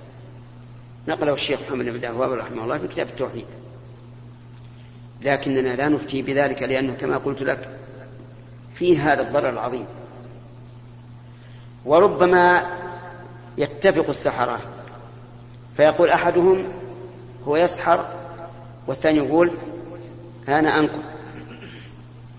نقله 1.09 1.35
الشيخ 1.35 1.61
محمد 1.69 1.85
بن 1.85 2.05
الوهاب 2.05 2.33
رحمه 2.33 2.65
الله 2.65 2.79
في 2.79 2.89
كتاب 2.89 3.07
التوحيد. 3.09 3.47
لكننا 5.23 5.77
لا 5.77 5.89
نفتي 5.89 6.23
بذلك 6.23 6.63
لأنه 6.63 6.93
كما 6.93 7.17
قلت 7.17 7.43
لك 7.43 7.69
فيه 8.75 9.13
هذا 9.13 9.23
الضرر 9.23 9.49
العظيم. 9.49 9.87
وربما 11.85 12.67
يتفق 13.59 14.09
السحرة 14.09 14.61
فيقول 15.77 16.11
أحدهم 16.11 16.65
هو 17.45 17.57
يسحر 17.57 18.09
والثاني 18.87 19.19
يقول 19.19 19.51
أنا 20.49 20.79
أنكر 20.79 20.99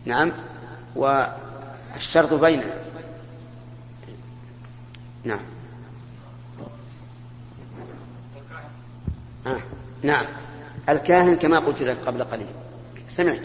نعم 0.06 0.32
والشرط 0.96 2.34
بينه. 2.34 2.74
نعم. 5.24 5.40
آه. 9.48 9.60
نعم. 10.04 10.26
الكاهن 10.90 11.36
كما 11.36 11.60
قلت 11.60 11.82
لك 11.82 11.98
قبل 12.06 12.24
قليل. 12.24 12.48
سمعت. 13.10 13.42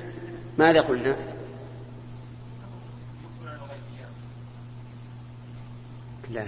ماذا 0.59 0.81
قلنا؟ 0.81 1.17
لا. 6.31 6.45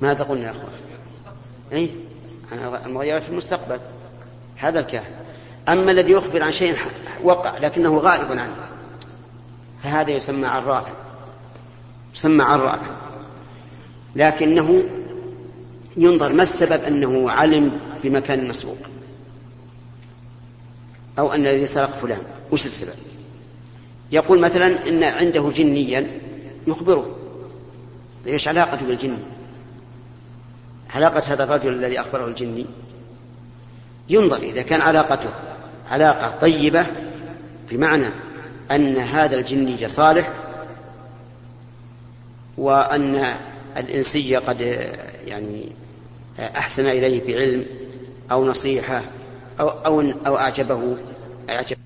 ماذا 0.00 0.22
قلنا 0.22 0.46
يا 0.46 0.50
أخوان؟ 0.50 0.68
أي 1.72 1.90
المغيرات 2.86 3.22
في 3.22 3.28
المستقبل. 3.28 3.80
هذا 4.56 4.80
الكاهن. 4.80 5.12
أما 5.68 5.90
الذي 5.90 6.12
يخبر 6.12 6.42
عن 6.42 6.52
شيء 6.52 6.76
وقع 7.22 7.58
لكنه 7.58 7.98
غائب 7.98 8.38
عنه. 8.38 8.56
فهذا 9.82 10.10
يسمى 10.10 10.46
عراف 10.46 10.86
يسمى 12.14 12.42
عراف 12.42 12.80
لكنه 14.16 14.84
ينظر 15.96 16.32
ما 16.32 16.42
السبب 16.42 16.84
أنه 16.84 17.30
علم 17.30 17.80
بمكان 18.04 18.48
مسروق 18.48 18.78
أو 21.18 21.32
أن 21.32 21.46
الذي 21.46 21.66
سرق 21.66 21.98
فلان. 21.98 22.22
وش 22.52 22.66
السبب؟ 22.66 22.94
يقول 24.12 24.40
مثلا 24.40 24.88
إن 24.88 25.04
عنده 25.04 25.50
جنيا 25.50 26.06
يخبره. 26.66 27.16
إيش 28.26 28.48
علاقته 28.48 28.86
بالجن؟ 28.86 29.18
علاقة 30.94 31.32
هذا 31.32 31.44
الرجل 31.44 31.72
الذي 31.72 32.00
أخبره 32.00 32.26
الجني؟ 32.26 32.66
ينظر 34.08 34.36
إذا 34.36 34.62
كان 34.62 34.80
علاقته 34.80 35.30
علاقة 35.90 36.38
طيبة 36.40 36.86
بمعنى 37.70 38.06
أن 38.70 38.96
هذا 38.96 39.36
الجني 39.36 39.88
صالح 39.88 40.32
وأن 42.58 43.34
الإنسية 43.76 44.38
قد 44.38 44.60
يعني 45.26 45.72
أحسن 46.38 46.86
إليه 46.86 47.20
في 47.20 47.40
علم 47.40 47.66
أو 48.30 48.44
نصيحة 48.46 49.02
أو 49.60 49.68
أو, 49.68 50.36
أعجبه 50.36 50.96
أعجب 51.50 51.76